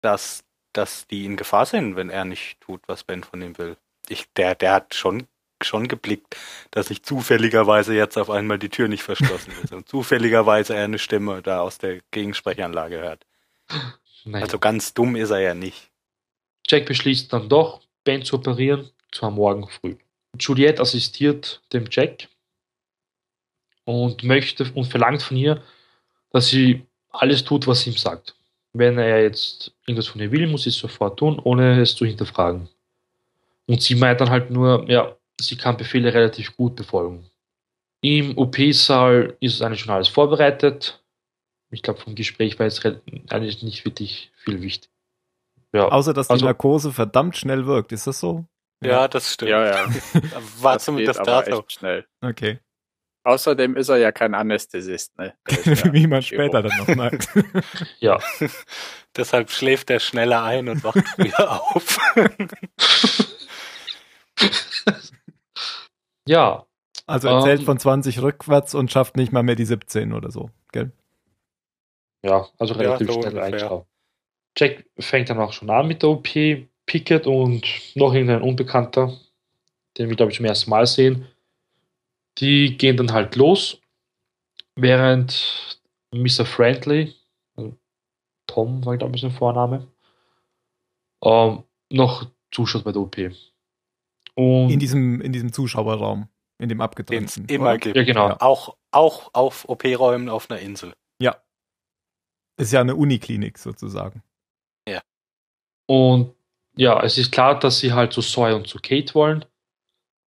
[0.00, 3.76] dass, dass die in Gefahr sind, wenn er nicht tut, was Ben von ihm will.
[4.08, 5.26] Ich, der, der hat schon,
[5.62, 6.36] schon geblickt,
[6.70, 10.98] dass nicht zufälligerweise jetzt auf einmal die Tür nicht verschlossen ist und zufälligerweise er eine
[10.98, 13.26] Stimme da aus der Gegensprechanlage hört.
[14.24, 14.44] Naja.
[14.44, 15.90] Also ganz dumm ist er ja nicht.
[16.66, 19.96] Jack beschließt dann doch, Ben zu operieren, zwar morgen früh.
[20.38, 22.28] Juliette assistiert dem Jack
[23.84, 25.62] und möchte und verlangt von ihr,
[26.30, 28.34] dass sie alles tut, was sie ihm sagt.
[28.72, 32.04] Wenn er jetzt irgendwas von ihr will, muss sie es sofort tun, ohne es zu
[32.04, 32.68] hinterfragen.
[33.66, 37.24] Und sie meint dann halt nur, ja, sie kann Befehle relativ gut befolgen.
[38.00, 41.00] Im OP-Saal ist eigentlich schon alles vorbereitet.
[41.70, 42.84] Ich glaube, vom Gespräch war jetzt
[43.28, 44.90] eigentlich nicht wirklich viel wichtig.
[45.72, 47.92] Ja, Außer, dass die Also- Narkose verdammt schnell wirkt.
[47.92, 48.44] Ist das so?
[48.82, 49.50] Ja, das stimmt.
[49.50, 49.86] Ja, ja.
[50.60, 51.60] War Das zumindest geht aber da so.
[51.60, 52.06] echt schnell.
[52.20, 52.58] Okay.
[53.26, 55.34] Außerdem ist er ja kein Anästhesist, ne?
[55.64, 57.28] Ja Wie man später dann noch merkt.
[58.00, 58.18] ja.
[59.16, 61.98] Deshalb schläft er schneller ein und wacht früher auf.
[66.26, 66.66] ja,
[67.06, 67.66] Also er zählt Ähm.
[67.66, 70.92] von 20 rückwärts und schafft nicht mal mehr die 17 oder so, gell?
[72.22, 73.88] Ja, also Ja, relativ so schnell eingeschraubt.
[74.56, 76.28] Jack fängt dann auch schon an mit der OP.
[76.86, 79.16] Pickett und noch irgendein Unbekannter,
[79.96, 81.26] den wir, glaube ich, zum ersten Mal sehen,
[82.38, 83.80] die gehen dann halt los,
[84.76, 85.80] während
[86.12, 86.44] Mr.
[86.44, 87.14] Friendly,
[87.56, 87.76] also
[88.46, 89.86] Tom war, glaube ich, sein Vorname,
[91.22, 93.16] ähm, noch zuschaut bei der OP.
[94.34, 97.46] Und In diesem, in diesem Zuschauerraum, in dem abgetrennten.
[97.46, 97.96] immer gibt.
[97.96, 98.28] ja, genau.
[98.28, 98.40] Ja.
[98.40, 100.92] Auch, auch auf OP-Räumen auf einer Insel.
[102.56, 104.22] Ist ja eine Uniklinik sozusagen.
[105.86, 106.33] Und
[106.76, 109.44] ja, es ist klar, dass sie halt zu Sawyer und zu Kate wollen.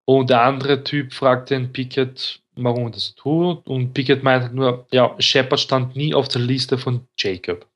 [0.06, 3.68] Und der andere Typ fragt den Pickett, warum er das tut.
[3.68, 7.68] Und Pickett meint halt nur, ja, Shepard stand nie auf der Liste von Jacob.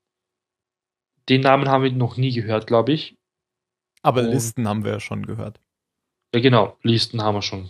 [1.30, 3.16] Den Namen haben wir noch nie gehört, glaube ich.
[4.02, 5.60] Aber Und- Listen haben wir ja schon gehört.
[6.34, 7.70] Ja, genau, Listen haben wir schon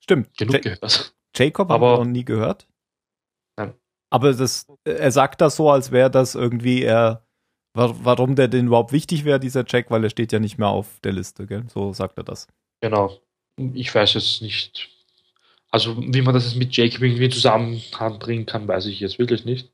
[0.00, 0.36] Stimmt.
[0.38, 1.14] genug Ja- gehört.
[1.34, 2.66] Jacob haben Aber- wir noch nie gehört.
[3.58, 3.74] Nein.
[4.10, 7.25] Aber das, er sagt das so, als wäre das irgendwie er,
[7.76, 11.00] warum der denn überhaupt wichtig wäre, dieser Jack, weil er steht ja nicht mehr auf
[11.04, 11.64] der Liste, gell?
[11.72, 12.48] So sagt er das.
[12.80, 13.20] Genau.
[13.74, 14.90] Ich weiß jetzt nicht.
[15.70, 17.82] Also, wie man das jetzt mit Jacob irgendwie zusammen
[18.18, 19.70] bringen kann, weiß ich jetzt wirklich nicht.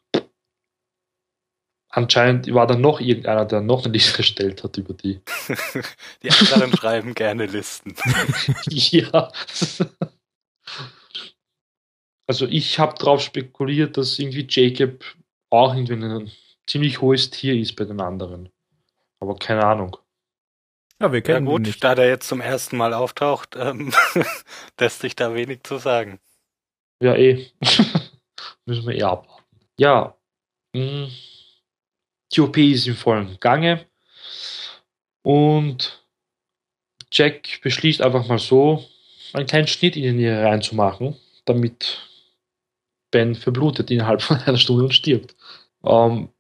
[1.95, 5.21] Anscheinend war da noch irgendeiner, der noch eine Liste erstellt hat über die.
[6.23, 7.95] Die anderen schreiben gerne Listen.
[8.69, 9.31] ja.
[12.27, 15.05] Also ich habe darauf spekuliert, dass irgendwie Jacob
[15.51, 16.33] auch irgendwie ein
[16.67, 18.51] ziemlich hohes Tier ist bei den anderen.
[19.21, 19.97] Aber keine Ahnung.
[21.01, 21.83] Ja, wir Ja kennen ihn gut, nicht.
[21.85, 23.93] da der jetzt zum ersten Mal auftaucht, ähm,
[24.81, 26.21] lässt sich da wenig zu sagen.
[27.01, 27.51] Ja, eh.
[28.67, 29.45] Müssen wir eh abwarten.
[29.79, 30.17] ja,
[30.75, 31.09] mh,
[32.33, 33.87] die OP ist im vollen Gange
[35.23, 36.05] und
[37.13, 38.85] Jack beschließt einfach mal so,
[39.35, 42.09] einen kleinen Schnitt in die Niere reinzumachen, damit
[43.11, 45.37] Ben verblutet innerhalb von einer Stunde und stirbt.
[45.85, 46.31] Ähm,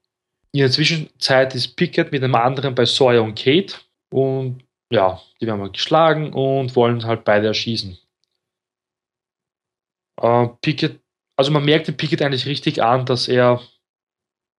[0.52, 3.74] in der Zwischenzeit ist Pickett mit einem anderen bei Sawyer und Kate
[4.10, 7.98] und ja, die werden mal geschlagen und wollen halt beide erschießen.
[10.20, 11.00] Äh, Pickett,
[11.36, 13.62] also man merkt den Pickett eigentlich richtig an, dass er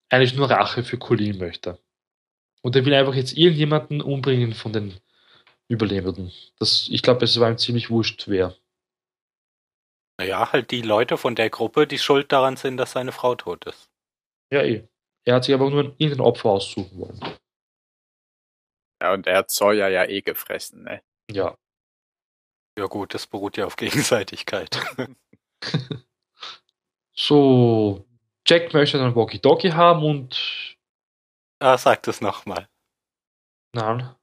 [0.09, 1.79] eigentlich nur Rache für Colin möchte.
[2.63, 4.99] Und er will einfach jetzt irgendjemanden umbringen von den
[5.67, 6.31] Überlebenden.
[6.57, 8.55] Das, ich glaube, es war ihm ziemlich wurscht, wer.
[10.19, 13.65] Naja, halt die Leute von der Gruppe, die schuld daran sind, dass seine Frau tot
[13.65, 13.89] ist.
[14.51, 14.87] Ja, eh.
[15.25, 17.19] Er hat sich aber nur irgendein Opfer aussuchen wollen.
[19.01, 21.01] Ja, und er hat Sawyer ja eh gefressen, ne?
[21.29, 21.57] Ja.
[22.77, 24.79] Ja gut, das beruht ja auf Gegenseitigkeit.
[27.15, 28.05] So,
[28.45, 30.75] Jack möchte dann Walkie-Talkie haben und
[31.59, 32.67] ah, sag das nochmal.
[33.73, 34.15] nein.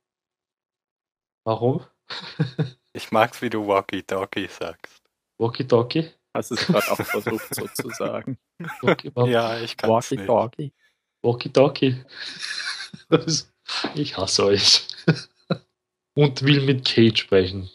[1.44, 1.84] Warum?
[2.92, 5.08] Ich mag's, wie du Walkie-Talkie sagst.
[5.38, 6.10] Walkie-Talkie?
[6.34, 8.36] Hast es gerade auch versucht sozusagen.
[9.14, 10.26] Ja, ich kann's nicht.
[10.26, 10.72] Walkie-Talkie.
[11.22, 12.04] Walkie-Talkie.
[13.94, 14.84] Ich hasse euch.
[16.16, 17.70] Und will mit Kate sprechen.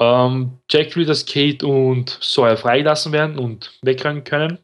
[0.00, 4.58] Ähm, Jack will, dass Kate und Sawyer freigelassen werden und wegrennen können.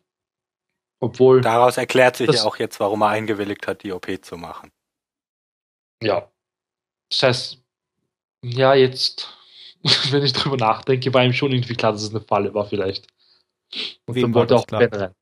[1.00, 4.36] Obwohl, Daraus erklärt sich Das- ja auch jetzt, warum er eingewilligt hat, die OP zu
[4.36, 4.72] machen.
[6.02, 6.28] ja.
[7.10, 7.62] Das heißt,
[8.44, 9.28] ja, jetzt,
[10.10, 13.06] wenn ich drüber nachdenke, war ihm schon irgendwie klar, dass es eine Falle war, vielleicht.
[14.06, 14.66] Und Wem dann wollte auch?
[14.66, 15.14] Ben rein.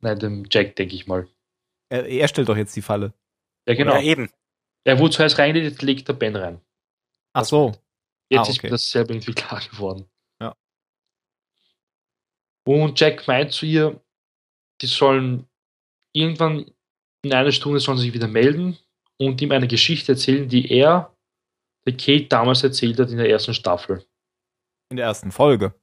[0.00, 1.28] Nein, dem Jack, denke ich mal.
[1.88, 3.12] Er, er stellt doch jetzt die Falle.
[3.68, 3.94] Ja, genau.
[3.94, 4.30] Ja, eben.
[4.84, 6.60] Er wurde zuerst reingelegt, jetzt legt der Ben rein.
[7.32, 7.72] Ach so.
[8.30, 8.66] Jetzt Ah, ist okay.
[8.68, 10.08] mir das selber irgendwie klar geworden.
[10.40, 10.54] Ja.
[12.66, 14.00] Und Jack meint zu ihr,
[14.80, 15.48] die sollen
[16.12, 16.70] irgendwann
[17.24, 18.78] in einer Stunde sollen sie sich wieder melden
[19.18, 21.12] und ihm eine Geschichte erzählen, die er
[21.86, 24.04] der Kate damals erzählt hat in der ersten Staffel,
[24.90, 25.74] In der ersten Folge.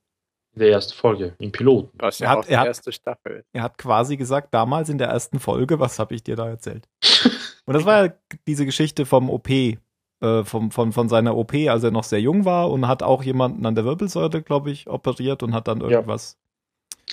[0.54, 1.92] In der ersten Folge, im Piloten.
[2.00, 3.44] Was Er ja hat- auch die er hat- erste Staffel.
[3.54, 6.88] Er hat quasi gesagt, damals in der ersten Folge, was habe ich dir da erzählt?
[7.66, 8.14] Und das war ja
[8.48, 12.44] diese Geschichte vom OP, äh, vom, von, von seiner OP, als er noch sehr jung
[12.46, 16.38] war und hat auch jemanden an der Wirbelsäule, glaube ich, operiert und hat dann irgendwas,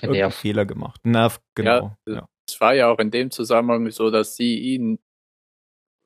[0.03, 0.35] Ein irgendeinen Nerv.
[0.35, 1.00] Fehler gemacht.
[1.05, 1.96] Nerv, genau.
[2.07, 4.98] Ja, Ja, Es war ja auch in dem Zusammenhang so, dass sie ihn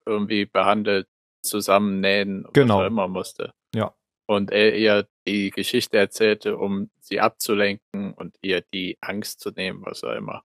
[0.07, 1.09] irgendwie behandelt,
[1.43, 2.77] zusammennähen, Genau.
[2.77, 3.53] was er immer musste.
[3.75, 3.95] Ja.
[4.27, 9.83] Und er ihr die Geschichte erzählte, um sie abzulenken und ihr die Angst zu nehmen,
[9.85, 10.43] was auch immer.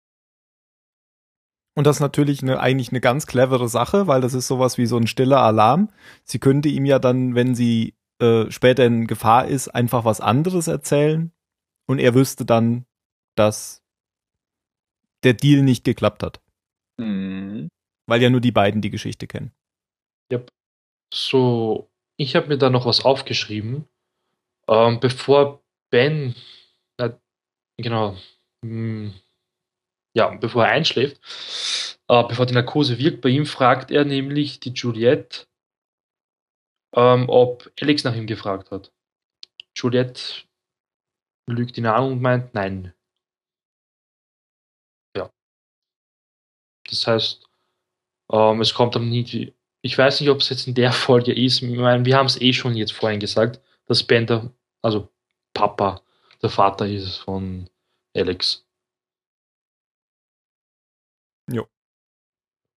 [1.75, 4.85] Und das ist natürlich eine, eigentlich eine ganz clevere Sache, weil das ist sowas wie
[4.85, 5.89] so ein stiller Alarm.
[6.23, 10.67] Sie könnte ihm ja dann, wenn sie äh, später in Gefahr ist, einfach was anderes
[10.67, 11.31] erzählen
[11.87, 12.85] und er wüsste dann,
[13.35, 13.81] dass
[15.23, 16.41] der Deal nicht geklappt hat,
[16.99, 17.69] Mhm.
[18.07, 19.53] weil ja nur die beiden die Geschichte kennen.
[21.11, 23.87] So, ich habe mir da noch was aufgeschrieben.
[24.69, 26.35] Ähm, bevor Ben,
[26.97, 27.09] äh,
[27.77, 28.15] genau,
[28.63, 29.13] mh,
[30.15, 31.17] ja, bevor er einschläft,
[32.07, 35.47] äh, bevor die Narkose wirkt, bei ihm fragt er nämlich die Juliette,
[36.95, 38.91] ähm, ob Alex nach ihm gefragt hat.
[39.75, 40.45] Juliette
[41.47, 42.93] lügt ihn an und meint nein.
[45.15, 45.31] Ja.
[46.87, 47.49] Das heißt,
[48.31, 51.61] ähm, es kommt dann nie, ich weiß nicht, ob es jetzt in der Folge ist.
[51.63, 54.51] Ich meine, wir haben es eh schon jetzt vorhin gesagt, dass Ben der,
[54.81, 55.09] also
[55.53, 56.01] Papa,
[56.41, 57.69] der Vater ist von
[58.15, 58.65] Alex.
[61.51, 61.67] Jo.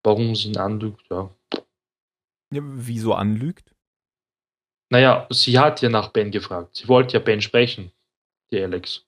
[0.04, 1.30] Warum sie ihn anlügt, ja.
[2.54, 3.74] Ja, wieso anlügt?
[4.90, 6.76] Naja, sie hat ja nach Ben gefragt.
[6.76, 7.92] Sie wollte ja Ben sprechen,
[8.52, 9.06] die Alex.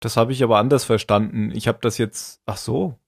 [0.00, 1.52] Das habe ich aber anders verstanden.
[1.52, 2.98] Ich habe das jetzt, ach so,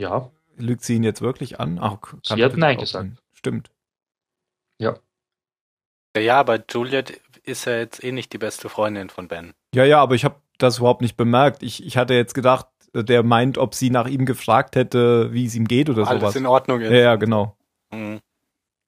[0.00, 1.78] Ja, lügt sie ihn jetzt wirklich an?
[1.80, 2.92] Ach, Sie hat Nein gesagt.
[2.92, 3.18] sein.
[3.34, 3.70] Stimmt.
[6.18, 9.54] Ja, aber Juliet ist ja jetzt eh nicht die beste Freundin von Ben.
[9.74, 11.62] Ja, ja, aber ich habe das überhaupt nicht bemerkt.
[11.62, 15.54] Ich, ich hatte jetzt gedacht, der meint, ob sie nach ihm gefragt hätte, wie es
[15.54, 16.36] ihm geht oder Alles sowas.
[16.36, 16.92] in Ordnung Ja, ist.
[17.02, 17.56] ja, genau.
[17.92, 18.20] Mhm.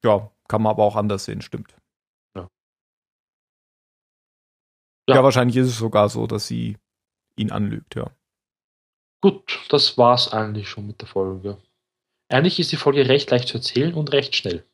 [0.03, 1.75] Ja, kann man aber auch anders sehen, stimmt.
[2.35, 2.49] Ja.
[5.07, 5.23] Ja, Ja.
[5.23, 6.77] wahrscheinlich ist es sogar so, dass sie
[7.35, 8.09] ihn anlügt, ja.
[9.21, 11.57] gut, das war's eigentlich schon mit der Folge.
[12.29, 14.65] Eigentlich ist die Folge recht leicht zu erzählen und recht schnell.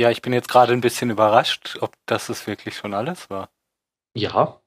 [0.00, 3.50] Ja, ich bin jetzt gerade ein bisschen überrascht, ob das es wirklich schon alles war.
[4.14, 4.60] Ja,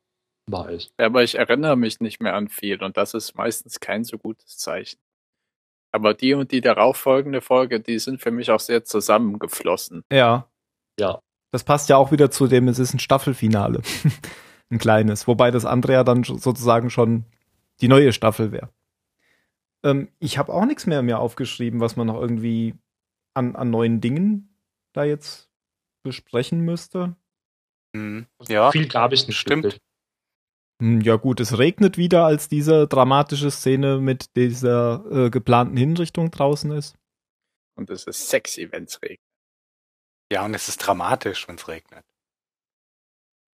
[0.45, 0.93] war es.
[0.97, 4.57] Aber ich erinnere mich nicht mehr an viel und das ist meistens kein so gutes
[4.57, 4.99] Zeichen.
[5.93, 10.03] Aber die und die darauffolgende Folge, die sind für mich auch sehr zusammengeflossen.
[10.11, 10.49] Ja.
[10.99, 11.21] Ja.
[11.51, 13.81] Das passt ja auch wieder zu dem, es ist ein Staffelfinale.
[14.69, 15.27] ein kleines.
[15.27, 17.25] Wobei das andere ja dann sozusagen schon
[17.81, 18.69] die neue Staffel wäre.
[19.83, 22.75] Ähm, ich habe auch nichts mehr mir aufgeschrieben, was man noch irgendwie
[23.33, 24.50] an, an neuen Dingen
[24.93, 25.49] da jetzt
[26.03, 27.15] besprechen müsste.
[27.95, 28.27] Mhm.
[28.47, 29.37] Ja, Viel gab es nicht.
[29.37, 29.79] stimmt.
[30.81, 36.31] Hm, Ja gut, es regnet wieder, als diese dramatische Szene mit dieser äh, geplanten Hinrichtung
[36.31, 36.95] draußen ist.
[37.77, 39.19] Und es ist sexy, wenn es regnet.
[40.31, 42.05] Ja, und es ist dramatisch, wenn es regnet.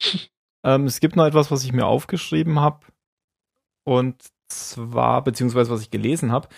[0.65, 2.87] Ähm, es gibt noch etwas, was ich mir aufgeschrieben habe.
[3.87, 4.15] Und
[4.49, 6.49] zwar, beziehungsweise was ich gelesen habe.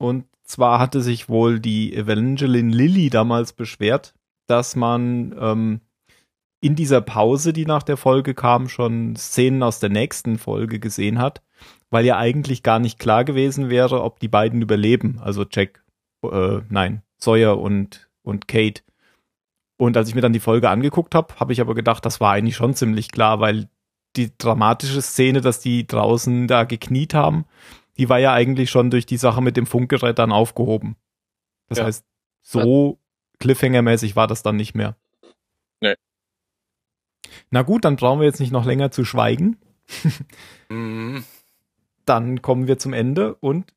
[0.00, 4.14] Und zwar hatte sich wohl die Evangeline Lilly damals beschwert,
[4.48, 5.80] dass man ähm,
[6.60, 11.18] in dieser Pause, die nach der Folge kam, schon Szenen aus der nächsten Folge gesehen
[11.20, 11.42] hat,
[11.90, 15.20] weil ja eigentlich gar nicht klar gewesen wäre, ob die beiden überleben.
[15.22, 15.84] Also Jack,
[16.24, 18.82] äh, nein, Sawyer und, und Kate.
[19.76, 22.32] Und als ich mir dann die Folge angeguckt habe, habe ich aber gedacht, das war
[22.32, 23.68] eigentlich schon ziemlich klar, weil
[24.16, 27.44] die dramatische Szene, dass die draußen da gekniet haben,
[27.96, 30.96] die war ja eigentlich schon durch die Sache mit dem Funkgerät dann aufgehoben.
[31.68, 31.84] Das Ja.
[31.84, 32.04] heißt,
[32.42, 32.98] so
[33.40, 34.96] Cliffhanger-mäßig war das dann nicht mehr.
[35.80, 35.94] Nee.
[37.50, 39.58] Na gut, dann brauchen wir jetzt nicht noch länger zu schweigen.
[40.70, 41.24] Mhm.
[42.04, 43.72] Dann kommen wir zum Ende und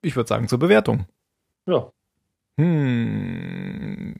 [0.00, 1.06] ich würde sagen zur Bewertung.
[1.66, 1.90] Ja.
[2.56, 4.14] Hm,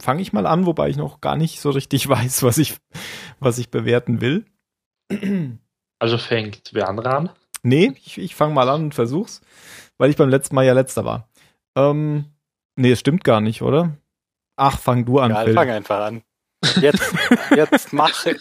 [0.00, 2.76] fange ich mal an, wobei ich noch gar nicht so richtig weiß, was ich,
[3.38, 4.44] was ich bewerten will.
[5.98, 7.30] Also fängt wer andere an?
[7.62, 9.40] Nee, ich, ich fange mal an und versuch's,
[9.98, 11.28] weil ich beim letzten Mal ja letzter war.
[11.76, 12.26] Ähm,
[12.80, 13.96] nee, es stimmt gar nicht, oder?
[14.56, 15.54] Ach, fang du an, Ja, Phil.
[15.54, 16.22] fang einfach an.
[16.80, 17.14] Jetzt,
[17.56, 18.36] jetzt mach ich.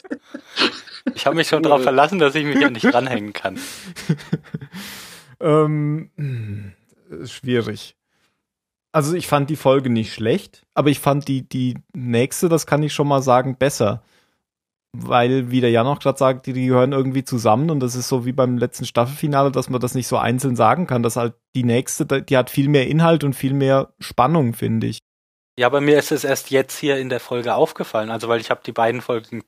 [1.15, 3.57] Ich habe mich schon darauf verlassen, dass ich mich ja nicht ranhängen kann.
[5.39, 6.73] ähm, hm,
[7.25, 7.95] schwierig.
[8.91, 12.83] Also ich fand die Folge nicht schlecht, aber ich fand die, die nächste, das kann
[12.83, 14.03] ich schon mal sagen, besser.
[14.91, 18.07] Weil, wie der Jan auch gerade sagt, die, die gehören irgendwie zusammen und das ist
[18.07, 21.03] so wie beim letzten Staffelfinale, dass man das nicht so einzeln sagen kann.
[21.03, 24.99] dass halt die nächste, die hat viel mehr Inhalt und viel mehr Spannung, finde ich.
[25.59, 28.09] Ja, aber mir ist es erst jetzt hier in der Folge aufgefallen.
[28.09, 29.43] Also, weil ich habe die beiden Folgen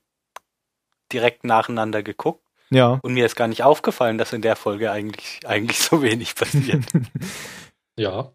[1.12, 3.00] direkt nacheinander geguckt Ja.
[3.02, 6.84] und mir ist gar nicht aufgefallen, dass in der Folge eigentlich, eigentlich so wenig passiert.
[7.98, 8.32] Ja.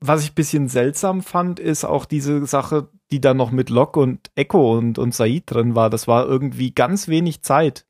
[0.00, 4.00] Was ich ein bisschen seltsam fand, ist auch diese Sache, die da noch mit Locke
[4.00, 5.90] und Echo und, und Said drin war.
[5.90, 7.86] Das war irgendwie ganz wenig Zeit.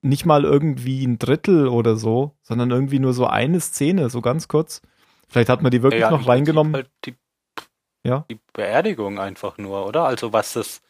[0.00, 4.46] Nicht mal irgendwie ein Drittel oder so, sondern irgendwie nur so eine Szene, so ganz
[4.48, 4.80] kurz.
[5.28, 6.72] Vielleicht hat man die wirklich Ja, noch reingenommen.
[6.72, 7.14] Halt die,
[8.04, 8.24] Ja.
[8.30, 10.04] die Beerdigung einfach nur, oder?
[10.04, 10.80] Also was das,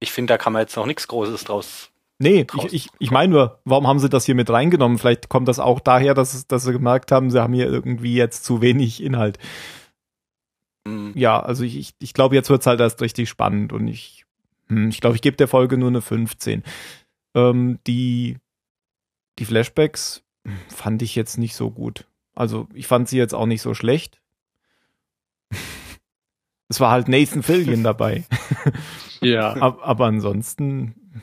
[0.00, 1.90] ich finde, da kann man jetzt noch nichts Großes draus.
[2.18, 4.98] Nee, ich, ich, ich meine nur, warum haben sie das hier mit reingenommen?
[4.98, 8.44] Vielleicht kommt das auch daher, dass, dass sie gemerkt haben, sie haben hier irgendwie jetzt
[8.44, 9.38] zu wenig Inhalt.
[10.86, 14.24] Hm, Ja, also ich, ich, ich glaube, jetzt wird's halt erst richtig spannend und ich,
[14.68, 16.62] hm, ich glaube, ich gebe der Folge nur eine 15.
[17.34, 18.38] Ähm, die,
[19.38, 20.22] die Flashbacks
[20.68, 22.06] fand ich jetzt nicht so gut.
[22.34, 24.20] Also ich fand sie jetzt auch nicht so schlecht.
[26.68, 28.24] Es war halt Nathan Fillion dabei.
[29.20, 29.54] Ja.
[29.54, 31.22] aber, aber ansonsten.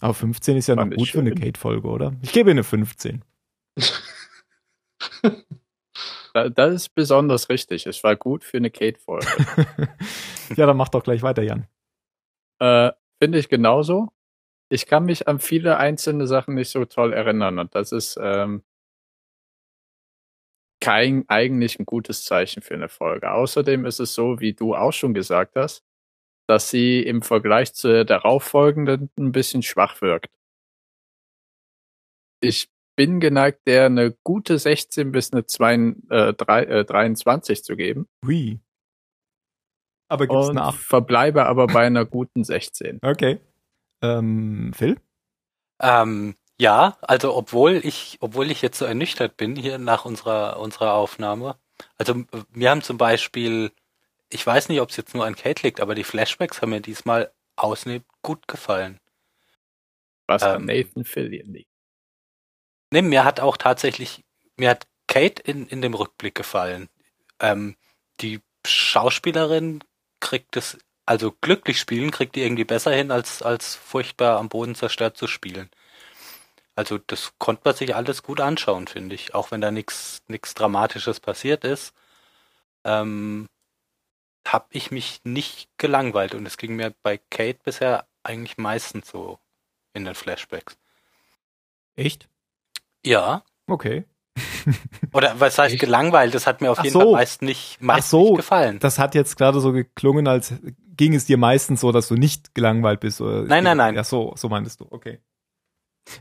[0.00, 1.34] Aber 15 ist ja noch gut für eine.
[1.34, 2.14] Kate-Folge, oder?
[2.22, 3.24] Ich gebe ihr eine 15.
[6.34, 7.86] Da- Das ist besonders richtig.
[7.86, 9.26] Es war gut für eine Kate-Folge.
[10.56, 11.66] ja, dann mach doch gleich weiter, Jan.
[12.60, 14.08] äh, Finde ich genauso.
[14.70, 18.62] Ich kann mich an viele einzelne Sachen nicht so toll erinnern und das ist ähm,
[20.80, 23.32] kein eigentlich ein gutes Zeichen für eine Folge.
[23.32, 25.84] Außerdem ist es so, wie du auch schon gesagt hast,
[26.48, 30.30] dass sie im Vergleich zu der darauffolgenden ein bisschen schwach wirkt.
[32.40, 32.68] Ich
[32.98, 38.08] bin geneigt, der eine gute 16 bis eine 2, äh, 3, äh, 23 zu geben
[38.26, 38.58] Hui.
[40.08, 40.76] Aber gibt's und eine 8?
[40.76, 42.98] verbleibe aber bei einer guten 16.
[43.02, 43.38] Okay.
[44.02, 44.96] Ähm, Phil?
[45.80, 50.94] Ähm, ja, also obwohl ich, obwohl ich jetzt so ernüchtert bin hier nach unserer unserer
[50.94, 51.56] Aufnahme.
[51.98, 53.70] Also mir haben zum Beispiel,
[54.28, 56.80] ich weiß nicht, ob es jetzt nur an Kate liegt, aber die Flashbacks haben mir
[56.80, 58.98] diesmal ausnehmend gut gefallen.
[60.26, 61.77] Was an Ähm, Nathan Fillion liegt.
[62.90, 64.24] Ne, mir hat auch tatsächlich,
[64.56, 66.88] mir hat Kate in, in dem Rückblick gefallen.
[67.40, 67.76] Ähm,
[68.20, 69.84] die Schauspielerin
[70.20, 74.74] kriegt es, also glücklich spielen, kriegt die irgendwie besser hin, als, als furchtbar am Boden
[74.74, 75.70] zerstört zu spielen.
[76.76, 79.34] Also das konnte man sich alles gut anschauen, finde ich.
[79.34, 81.92] Auch wenn da nichts nichts Dramatisches passiert ist,
[82.84, 83.48] ähm,
[84.46, 86.34] habe ich mich nicht gelangweilt.
[86.34, 89.40] Und es ging mir bei Kate bisher eigentlich meistens so
[89.92, 90.78] in den Flashbacks.
[91.96, 92.28] Echt?
[93.04, 94.04] Ja, Okay.
[95.12, 95.80] Oder was heißt Echt?
[95.80, 96.34] gelangweilt?
[96.34, 97.00] Das hat mir auf Ach jeden so.
[97.00, 98.28] Fall meist nicht, meist so.
[98.28, 98.78] nicht gefallen.
[98.78, 100.54] Das hat jetzt gerade so geklungen, als
[100.96, 103.20] ging es dir meistens so, dass du nicht gelangweilt bist.
[103.20, 103.94] Oder Nein, nein, nein.
[103.94, 104.86] Ja, so, so meintest du.
[104.90, 105.18] Okay.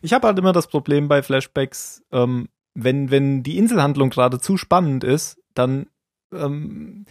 [0.02, 4.58] Ich habe halt immer das Problem bei Flashbacks, ähm, wenn, wenn die Inselhandlung gerade zu
[4.58, 5.88] spannend ist, dann,
[6.34, 7.06] ähm,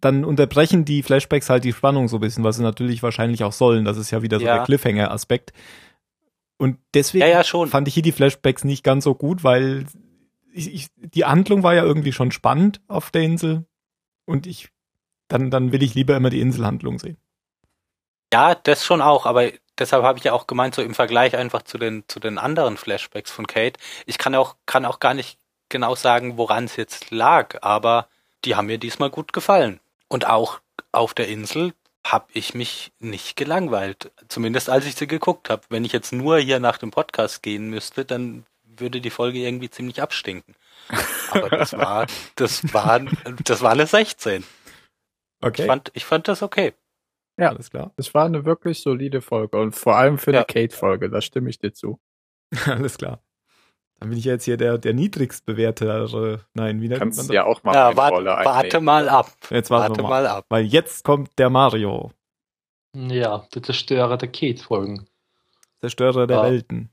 [0.00, 3.52] dann unterbrechen die Flashbacks halt die Spannung so ein bisschen, was sie natürlich wahrscheinlich auch
[3.52, 3.84] sollen.
[3.84, 4.56] Das ist ja wieder so Ja.
[4.56, 5.52] der Cliffhanger-Aspekt.
[6.60, 7.68] Und deswegen Ja, ja, schon.
[7.70, 9.86] fand ich hier die Flashbacks nicht ganz so gut, weil
[10.52, 13.66] ich, ich, die Handlung war ja irgendwie schon spannend auf der Insel.
[14.26, 14.68] Und ich,
[15.28, 17.16] dann, dann will ich lieber immer die Inselhandlung sehen.
[18.32, 21.62] Ja, das schon auch, aber deshalb habe ich ja auch gemeint, so im Vergleich einfach
[21.62, 23.80] zu den, zu den anderen Flashbacks von Kate.
[24.06, 25.38] Ich kann auch, kann auch gar nicht
[25.68, 28.08] genau sagen, woran es jetzt lag, aber
[28.44, 29.80] die haben mir diesmal gut gefallen.
[30.08, 30.60] Und auch
[30.92, 31.72] auf der Insel
[32.04, 34.10] habe ich mich nicht gelangweilt.
[34.28, 35.62] Zumindest als ich sie geguckt habe.
[35.68, 39.70] Wenn ich jetzt nur hier nach dem Podcast gehen müsste, dann würde die Folge irgendwie
[39.70, 40.54] ziemlich abstinken.
[41.30, 43.00] Aber das war, das war,
[43.44, 44.44] das war eine 16.
[45.42, 45.62] Okay.
[45.62, 46.74] Ich fand, ich fand das okay.
[47.38, 47.48] Ja.
[47.50, 47.92] Alles klar.
[47.96, 50.40] Es war eine wirklich solide Folge und vor allem für Ja.
[50.40, 51.98] eine Kate-Folge, da stimme ich dir zu.
[52.66, 53.22] Alles klar.
[54.00, 57.28] Dann bin ich jetzt hier der, der niedrigst bewährte, nein, wie nennt man Kannst das?
[57.28, 59.30] ja auch mal Ja, warte, Rolle warte mal ab.
[59.50, 60.08] Jetzt warten Warte wir mal.
[60.22, 60.46] mal ab.
[60.48, 62.10] Weil jetzt kommt der Mario,
[62.96, 65.06] Ja, der Zerstörer der Kate-Folgen.
[65.80, 66.42] Zerstörer der Ah.
[66.44, 66.90] Welten.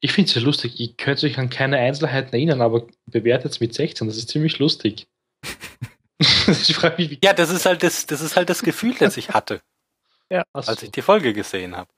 [0.00, 0.78] Ich finde es ja lustig.
[0.80, 4.06] Ihr könnt euch an keine Einzelheiten erinnern, aber bewertet es mit 16.
[4.06, 5.08] Das ist ziemlich lustig.
[6.20, 7.18] ich frage mich, wie.
[7.24, 9.62] Ja, das ist halt das, das ist halt das Gefühl, das ich hatte,
[10.30, 11.90] Ach als so, ich die Folge gesehen habe.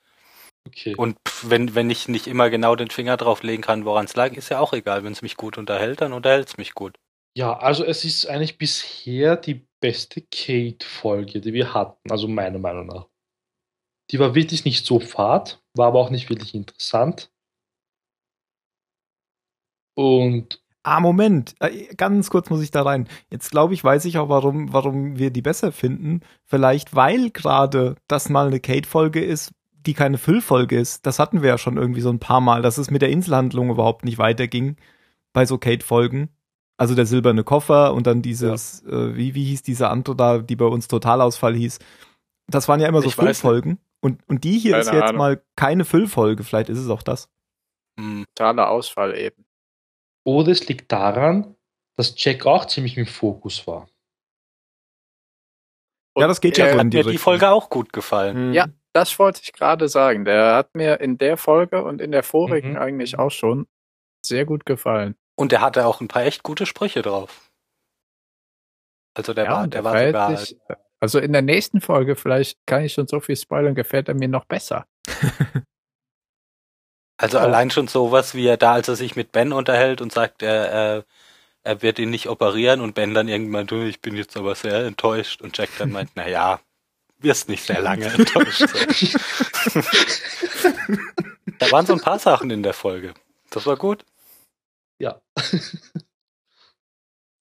[0.66, 0.94] Okay.
[0.96, 4.32] Und wenn, wenn ich nicht immer genau den Finger drauf legen kann, woran es lag,
[4.32, 5.04] ist ja auch egal.
[5.04, 6.98] Wenn es mich gut unterhält, dann unterhält es mich gut.
[7.36, 12.86] Ja, also es ist eigentlich bisher die beste Kate-Folge, die wir hatten, also meiner Meinung
[12.86, 13.08] nach.
[14.10, 17.30] Die war wirklich nicht so fad, war aber auch nicht wirklich interessant.
[19.96, 21.54] Und Ah, Moment.
[21.60, 23.08] Äh, Ganz kurz muss ich da rein.
[23.30, 26.20] Jetzt glaube ich, weiß ich auch, warum, warum wir die besser finden.
[26.44, 29.52] Vielleicht, weil gerade das mal eine Kate-Folge ist,
[29.86, 31.06] die keine Füllfolge ist.
[31.06, 33.70] Das hatten wir ja schon irgendwie so ein paar Mal, dass es mit der Inselhandlung
[33.70, 34.76] überhaupt nicht weiterging
[35.32, 36.28] bei so Kate-Folgen.
[36.76, 40.56] Also der silberne Koffer und dann dieses, äh, wie, wie hieß diese andere da, die
[40.56, 41.78] bei uns Totalausfall hieß.
[42.48, 43.14] Das waren ja immer so Ich.
[43.14, 43.78] Füllfolgen.
[44.00, 45.18] Und, und die hier Keine ist jetzt Ahnung.
[45.18, 46.42] mal keine Füllfolge.
[46.44, 47.28] Vielleicht ist es auch das.
[47.98, 48.24] Hm.
[48.34, 49.44] Totaler Ausfall eben.
[50.24, 51.54] oder es liegt daran,
[51.96, 53.88] dass Jack auch ziemlich im Fokus war.
[56.16, 57.22] Ja, das geht ja äh, so in Hat die mir die Richtung.
[57.22, 58.52] Folge auch gut gefallen.
[58.52, 60.24] Ja, das wollte ich gerade sagen.
[60.24, 62.78] Der hat mir in der Folge und in der vorigen Mhm.
[62.78, 63.66] eigentlich auch schon
[64.24, 65.16] sehr gut gefallen.
[65.36, 67.50] Und der hatte auch ein paar echt gute Sprüche drauf.
[69.16, 70.36] Also der Ja, war, der er war sogar.
[70.38, 70.56] sich-
[71.00, 74.28] also in der nächsten Folge, vielleicht kann ich schon so viel spoilern, gefällt er mir
[74.28, 74.86] noch besser.
[77.16, 77.44] Also Ja.
[77.44, 80.68] allein schon sowas, wie er da, als er sich mit Ben unterhält und sagt, er,
[80.68, 81.04] er,
[81.62, 84.84] er wird ihn nicht operieren und Ben dann irgendwann, du, ich bin jetzt aber sehr
[84.84, 86.58] enttäuscht und Jack dann meint, na ja,
[87.24, 89.88] wirst nicht sehr lange enttäuscht sein.
[91.58, 93.14] da waren so ein paar Sachen in der Folge.
[93.50, 94.04] Das war gut.
[94.98, 95.20] Ja.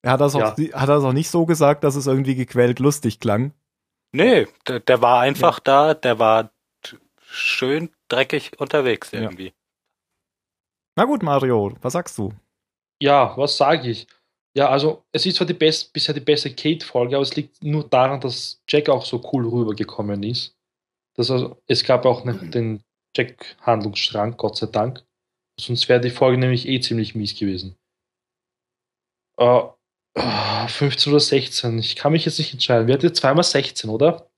[0.02, 0.52] Er hat das, Ja.
[0.54, 3.54] auch, hat das auch nicht so gesagt, dass es irgendwie gequält lustig klang.
[4.12, 6.52] Nee, der, der war einfach da, der war
[7.30, 9.22] schön dreckig unterwegs Ja.
[9.22, 9.54] irgendwie.
[10.96, 12.34] Na gut, Mario, was sagst du?
[13.00, 14.08] Ja, was sage ich?
[14.56, 17.88] Ja, also es ist zwar die best, bisher die beste Kate-Folge, aber es liegt nur
[17.90, 20.56] daran, dass Jack auch so cool rübergekommen ist.
[21.16, 22.84] Das also, es gab auch ne, den
[23.16, 25.04] Jack-Handlungsstrang, Gott sei Dank.
[25.60, 27.78] Sonst wäre die Folge nämlich eh ziemlich mies gewesen.
[29.38, 29.64] Äh,
[30.16, 32.88] ah, 15 oder 16, ich kann mich jetzt nicht entscheiden.
[32.88, 34.32] Wir hatten jetzt zweimal 16, oder?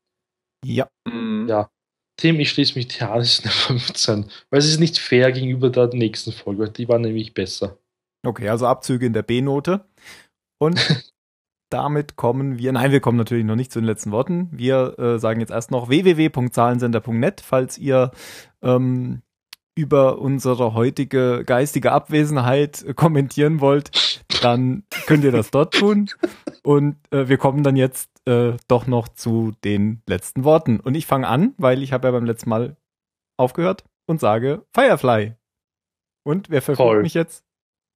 [0.65, 0.89] Ja.
[1.05, 1.47] Mhm.
[1.49, 1.69] Ja.
[2.17, 4.31] Tim, ich schließe mich dir an, es ist eine 15.
[4.49, 7.77] Weil es ist nicht fair gegenüber der nächsten Folge, weil die war nämlich besser.
[8.25, 9.85] Okay, also Abzüge in der B-Note.
[10.57, 10.79] Und
[11.69, 14.49] damit kommen wir, nein, wir kommen natürlich noch nicht zu den letzten Worten.
[14.51, 18.11] Wir äh, sagen jetzt erst noch www.zahlensender.net, falls ihr
[18.61, 19.21] ähm,
[19.77, 26.09] über unsere heutige geistige Abwesenheit kommentieren wollt, dann könnt ihr das dort tun.
[26.63, 30.79] Und äh, wir kommen dann jetzt äh, doch noch zu den letzten Worten.
[30.79, 32.77] Und ich fange an, weil ich habe ja beim letzten Mal
[33.37, 35.35] aufgehört und sage Firefly.
[36.23, 37.44] Und wer verfolgt mich jetzt?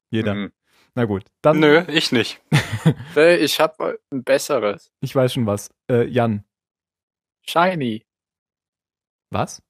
[0.09, 0.33] Jeder.
[0.35, 0.51] Mhm.
[0.95, 2.41] Na gut, dann Nö, ich nicht.
[3.15, 4.91] Äh, Ich habe ein besseres.
[5.01, 5.69] ich weiß schon was.
[5.89, 6.43] Äh, Jan,
[7.47, 8.05] Shiny.
[9.31, 9.61] was?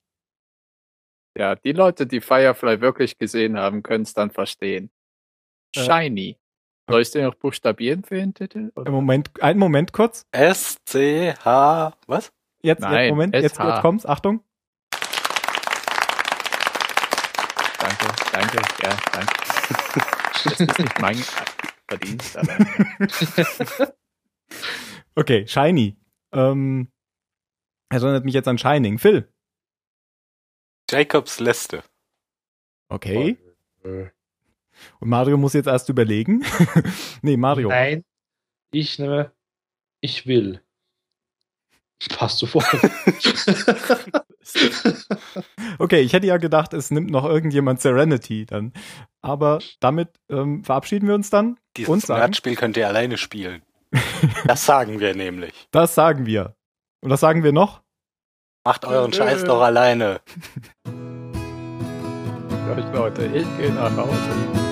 [1.38, 4.92] Ja, die Leute, die Firefly wirklich gesehen haben, können es dann verstehen.
[5.76, 6.38] Äh, Shiny.
[6.90, 8.72] Soll ich den noch buchstabieren für den Titel?
[8.76, 8.92] Oder?
[8.92, 10.26] Moment, einen Moment kurz.
[10.32, 12.32] S, C, H, was?
[12.62, 14.06] Jetzt, Nein, jetzt Moment, jetzt, jetzt kommt's.
[14.06, 14.44] Achtung.
[18.40, 19.34] Danke, ja, danke.
[20.46, 21.18] Das ist nicht mein
[21.90, 22.58] Verdienst, aber
[25.16, 25.98] Okay, Shiny.
[26.32, 26.90] Ähm,
[27.90, 29.00] erinnert mich jetzt an Shining.
[29.00, 29.28] Phil.
[30.90, 31.84] Jacobs Liste.
[32.88, 33.38] Okay.
[33.84, 34.08] Äh,
[35.02, 36.46] Und Mario muss jetzt erst überlegen.
[37.22, 37.68] nee, Mario.
[37.68, 38.06] Nein,
[38.72, 39.34] ich nehme,
[40.00, 40.64] ich will.
[42.08, 42.66] Passt sofort.
[45.78, 48.74] Okay, ich hätte ja gedacht, es nimmt noch irgendjemand Serenity dann.
[49.22, 51.58] Aber damit ähm, verabschieden wir uns dann.
[51.78, 52.08] Dieses?
[52.08, 53.62] Nerdspiel könnt ihr alleine spielen.
[54.46, 55.54] Das sagen wir nämlich.
[55.72, 56.56] Das sagen wir.
[57.02, 57.82] Und was sagen wir noch?
[58.66, 60.20] Macht euren Scheiß doch alleine.
[60.84, 64.69] Gut, Leute, ich gehe nach Hause.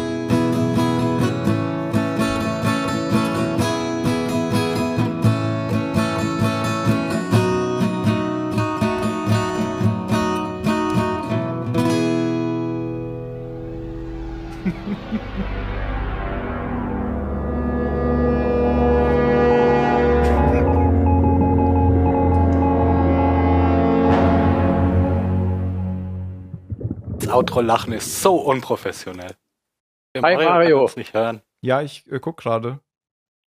[27.19, 29.35] Das Outro-Lachen ist so unprofessionell.
[30.15, 30.77] Der Hi, Mario.
[30.77, 31.41] kann das nicht hören.
[31.61, 32.79] Ja, ich äh, guck gerade.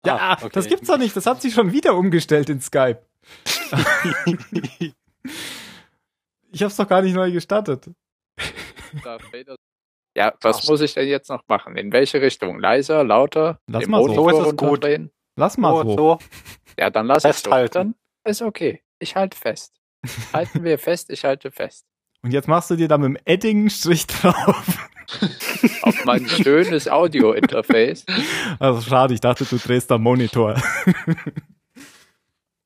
[0.07, 0.51] Ja, Ah, okay.
[0.53, 1.15] das gibt's doch nicht.
[1.17, 3.03] Das hat sich schon wieder umgestellt in Skype.
[6.51, 7.91] Ich hab's doch gar nicht neu gestartet.
[9.05, 9.55] Darth Vader.
[10.19, 11.77] Ja, was muss ich denn jetzt noch machen?
[11.77, 12.59] In welche Richtung?
[12.59, 13.61] Leiser, lauter?
[13.69, 14.09] Lass mal so.
[14.09, 14.87] Motor So ist es gut.
[15.37, 16.19] Lass mal So, so.
[16.77, 17.29] Ja, dann lass es so.
[17.29, 17.95] Festhalten.
[18.25, 18.83] Dann ist okay.
[18.99, 19.75] Ich halte fest.
[20.33, 21.87] Halten wir fest, ich halte fest.
[22.23, 24.89] Und jetzt machst du dir da mit dem Edding einen Strich drauf.
[25.83, 28.05] Auf mein schönes Audio-Interface.
[28.59, 30.57] Also schade, ich dachte, du drehst am Monitor.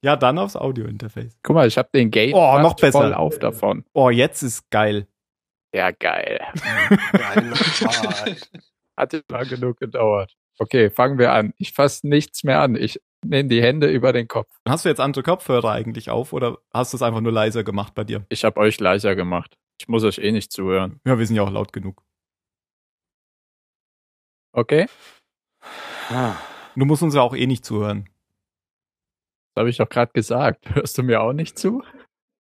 [0.03, 1.36] ja, dann aufs Audio-Interface.
[1.42, 3.00] Guck mal, ich habe den Gate Oh, noch besser.
[3.00, 3.84] voll auf davon.
[3.92, 5.07] Oh, jetzt ist geil.
[5.75, 6.39] Ja, geil.
[7.12, 7.55] Geil.
[8.97, 10.35] Hat jetzt lang genug gedauert.
[10.59, 11.55] Okay, fangen wir an.
[11.57, 12.77] Ich fasse nichts mehr an.
[12.77, 14.55] Ich nehme die Hände über den Kopf.
[14.68, 17.95] Hast du jetzt andere Kopfhörer eigentlich auf oder hast du es einfach nur leiser gemacht
[17.95, 18.27] bei dir?
[18.29, 19.57] Ich habe euch leiser gemacht.
[19.81, 21.01] Ich muss euch eh nicht zuhören.
[21.07, 22.03] Ja, wir sind ja auch laut genug.
[24.53, 24.87] Okay?
[26.11, 26.37] Ah.
[26.77, 28.09] Du musst uns ja auch eh nicht zuhören.
[29.55, 30.75] Das habe ich doch gerade gesagt.
[30.75, 31.83] Hörst du mir auch nicht zu?